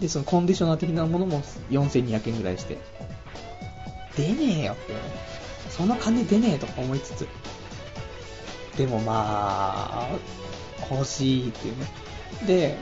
[0.00, 2.78] で、そのコンディショナー的なものも4200円ぐらいして、
[4.18, 4.98] 出ねえよってね。
[5.70, 7.28] そんな金出ねえとか思いつつ、
[8.76, 10.08] でもまあ、
[10.90, 11.86] 欲しいっていうね。
[12.46, 12.78] で、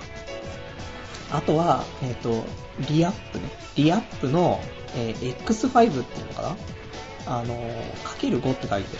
[1.30, 2.44] あとは、えっ、ー、と、
[2.88, 3.44] リアップね。
[3.76, 4.60] リアップの、
[4.94, 6.56] えー、X5 っていうのかな？
[7.38, 7.54] あの、
[8.04, 8.96] かける5って書いて、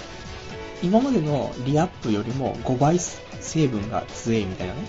[0.83, 4.81] 今までのリアップよりも5倍成分が強いみたいなね。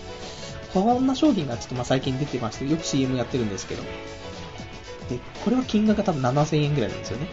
[0.74, 3.84] こんな商品がちょっとまあ最近出てまして、よく CM やってるんですけど。
[5.10, 7.28] で、これは金額が多分7000円ぐらいなんですよね。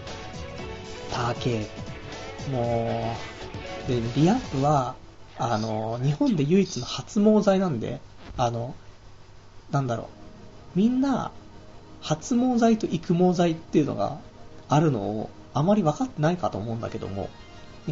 [1.10, 1.66] 高え。
[2.50, 3.14] も
[3.86, 4.94] う、で、リアップは、
[5.38, 8.00] あの、日本で唯一の発毛剤なんで、
[8.36, 8.74] あの、
[9.70, 10.04] なんだろ
[10.74, 11.32] う、みんな、
[12.00, 14.18] 発毛剤と育毛剤っていうのが
[14.68, 17.30] あるのをあまり分かってないかと思うんだけども、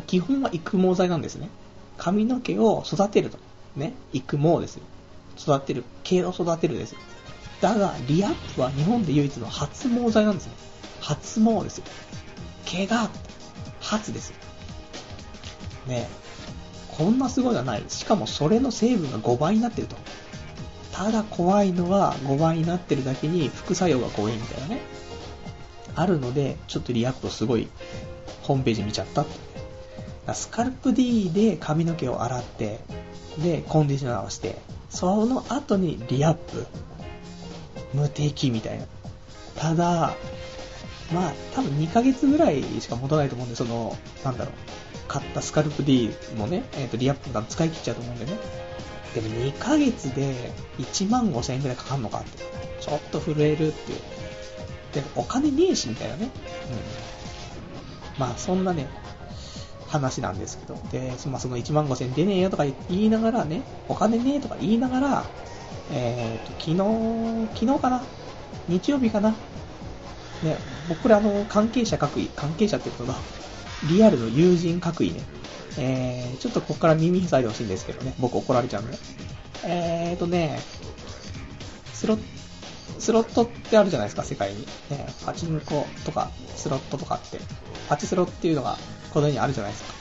[0.07, 1.49] 基本は育毛剤なんですね。
[1.97, 3.39] 髪の毛を育てると。
[3.76, 3.95] ね。
[4.12, 4.83] 育毛ですよ。
[5.39, 5.85] 育てる。
[6.03, 6.99] 毛を育てるですよ。
[7.63, 10.53] だが、リアップは日本で唯一の発毛剤なんですね。
[11.01, 11.85] 発毛ですよ。
[12.67, 13.09] 毛が、
[13.81, 14.37] 発ですよ。
[15.87, 16.09] ね、
[16.89, 17.85] こんなすごいのはない。
[17.89, 19.97] しかもそれの成分が5倍になってると。
[20.91, 24.81] ただ怖いのは5倍になってるだけに副作用が怖いみたいなね。
[25.95, 27.69] あるので、ちょっとリアップのすごい
[28.43, 30.35] ホームページ見ちゃったって。
[30.35, 32.81] スカルプ D で髪の毛を洗って、
[33.39, 34.59] で、コンディショナーをして、
[34.91, 36.67] その後にリアップ。
[37.95, 38.86] 無敵みたいな。
[39.57, 40.14] ただ、
[41.12, 44.55] まあ、多分2ヶ月ぐらいしか持たないと思うんで、その、なんだろう、
[45.09, 48.32] 買ったスカルプ D もね、えっ、ー、と、リアップが使い切っちゃうと思うんでね。
[49.14, 52.45] でも2ヶ月で1万5千円くらいかかんのかって。
[52.80, 53.99] ちょっと震えるっていう。
[54.95, 56.30] で、お金ねえし、みたいなね。
[58.16, 58.20] うん。
[58.20, 58.88] まあ、そんなね、
[59.86, 60.78] 話なんですけど。
[60.90, 65.24] で、まあ、その1万5千円出ねえよとか言いながらね、お金ねえとか言いながら、
[65.93, 68.03] えっ、ー、と、昨日、昨日かな？
[68.68, 69.34] 日曜日かな？
[70.43, 70.57] ね、
[70.88, 73.18] 僕らの関係者各位、関係者ってことだ、
[73.88, 75.20] リアルの友人各位ね、
[75.78, 78.99] えー、ちょっとここから耳塞いでほしいんですけどね、僕怒られちゃうんで。
[79.64, 80.61] えーとね、
[81.93, 82.18] スロ
[82.99, 84.66] スロットってあるじゃないですか、世界に。
[84.90, 87.38] ね、パチンコとか、スロットとかって、
[87.88, 88.76] パチスロっていうのが
[89.12, 89.95] この世にあるじゃないですか。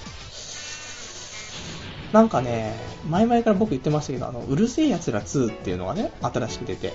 [2.11, 2.75] なんかね、
[3.09, 6.93] 前々から僕言ってましたけど、あの、うるせえ奴ら2っていうのがね、新しく出て、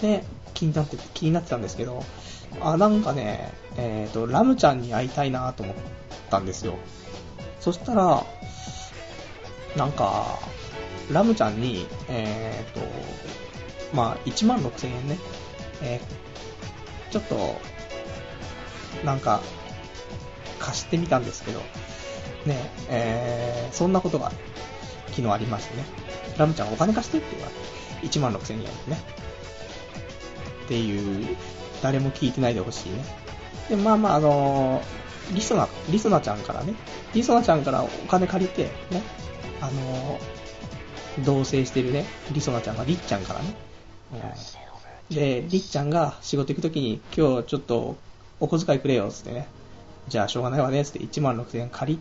[0.00, 2.04] で、気になって、気になってたんですけど、
[2.60, 5.74] あ、なんかね、えっ、ー、と、ラムちゃんに会いたいなと思っ
[6.30, 6.74] たんですよ。
[7.60, 8.24] そしたら、
[9.76, 10.38] なんか、
[11.10, 12.86] ラムちゃんに、えー、と、
[13.92, 15.18] まあ、1万6000円ね、
[15.82, 17.56] えー、ちょっと、
[19.04, 19.40] なんか、
[20.58, 21.60] 貸してみたんですけど、
[22.46, 24.30] ね、えー、そんなことが
[25.08, 25.84] 昨日ありましてね、
[26.38, 27.54] ラムちゃんお金貸してって言われ
[28.00, 28.70] て、1万6000円でね。
[30.64, 31.36] っていう、
[31.82, 33.04] 誰も聞いてないでほしいね。
[33.68, 36.74] で、まあまあ、あのー、リソナ、リソナちゃんからね、
[37.14, 39.02] リソナちゃんからお金借りて、ね、
[39.60, 43.54] あのー、同棲してるね、リソナちゃんがリッちゃんからね、
[45.10, 47.96] で、リッちゃんが仕事行くときに、今日ちょっと
[48.40, 49.48] お小遣いくれよ、つってね、
[50.08, 52.00] じゃあしょうがないわね、つって1万6000円借り、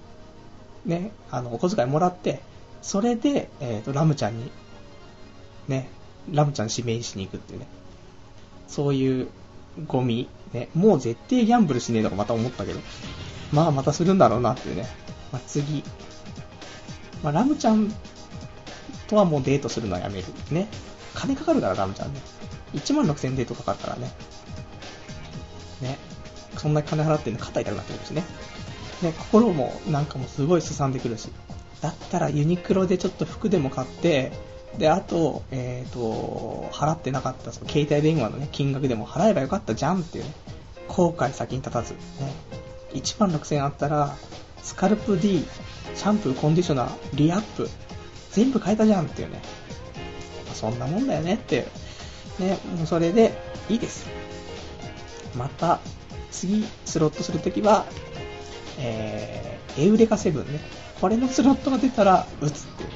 [0.85, 2.41] ね、あの、お小遣いもらって、
[2.81, 4.51] それで、えっ、ー、と、ラムちゃんに、
[5.67, 5.89] ね、
[6.31, 7.67] ラムちゃん指名しに行くっていうね、
[8.67, 9.27] そういう
[9.87, 12.79] ゴミ、ね、もう絶対ギャンブルしねえとかまた思ったけど、
[13.51, 14.87] まあまたするんだろうなっていうね。
[15.31, 15.83] まあ、次。
[17.23, 17.91] まあ、ラムちゃん
[19.07, 20.27] とはもうデートするのはやめる。
[20.51, 20.67] ね。
[21.13, 22.19] 金かかるから、ラムちゃんね。
[22.73, 24.11] 1万6000デートかかるからね。
[25.81, 25.97] ね。
[26.57, 28.23] そんな金払ってんの肩痛くなってくるしね。
[29.01, 31.29] ね、心もなんかもすごいすさんでくるし。
[31.81, 34.31] だったらユニクロでちょっと服でも買って、
[34.77, 40.33] で、あと、えっ、ー、と、払ってなかったその携帯電話のね、金額でも払えばよかったじゃんっていうね、
[40.87, 41.99] 後悔先に立たず、ね、
[42.93, 44.15] 1万6000円あったら、
[44.61, 45.45] スカルプ D、
[45.95, 47.69] シャンプー、コンディショナー、リアップ、
[48.31, 49.41] 全部変えたじゃんっていうね、
[50.53, 51.65] そんなもんだよねっていう、
[52.39, 53.33] ね、もうそれで
[53.69, 54.07] いいです。
[55.35, 55.79] また、
[56.31, 57.85] 次、スロットするときは、
[58.79, 60.59] えー、エウレカ7ね、
[60.99, 62.95] これのスロットが出たら、打つっていうね。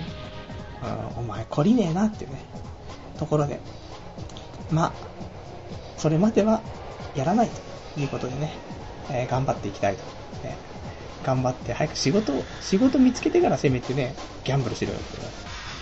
[1.18, 2.40] お前懲りねえなっていうね、
[3.18, 3.60] ところで、
[4.72, 4.94] まあ、
[5.98, 6.62] それまでは
[7.16, 7.50] やらない
[7.96, 8.54] ということでね、
[9.12, 10.04] えー、頑張っていきたいと。
[10.48, 10.56] ね、
[11.26, 14.16] 頑張って早く仕事を、仕事見つけてからせめてね、
[14.46, 15.24] ギャンブルしろよっていう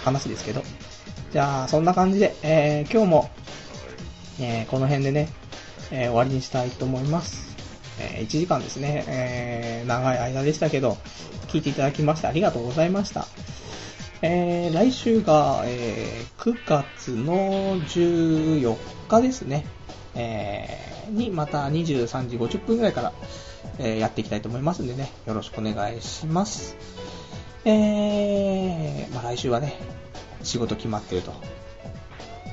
[0.04, 0.64] 話ですけど。
[1.32, 3.30] じゃあ、そんな感じで、えー、今日も、
[4.40, 5.30] えー、この辺でね、
[5.92, 7.47] え終わりにしたいと思います。
[8.00, 10.98] え1時間ですね、え長い間でしたけど、
[11.48, 13.28] 聞いていただきましてありがとうございました。
[14.22, 18.76] えー、来週が、えー、9月の14
[19.08, 19.66] 日ですね、
[20.16, 20.68] え、
[21.12, 23.14] にまた23時50分ぐらいから、
[23.78, 26.76] え、やっていきたいと思いますんでね、よろしくお願いします。
[27.64, 29.76] え、まあ、来週はね、
[30.42, 31.34] 仕事決まってると。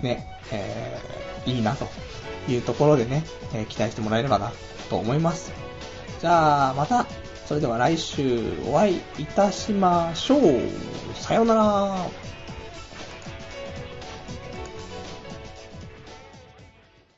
[0.02, 0.98] ね、え、
[1.46, 1.88] いいなと
[2.48, 3.24] いうところでね、
[3.54, 4.52] え、期待してもらえればな
[4.88, 5.52] と思います。
[6.20, 7.06] じゃあ、また
[7.46, 10.40] それでは来週お会いいたしましょう。
[11.14, 12.33] さようなら。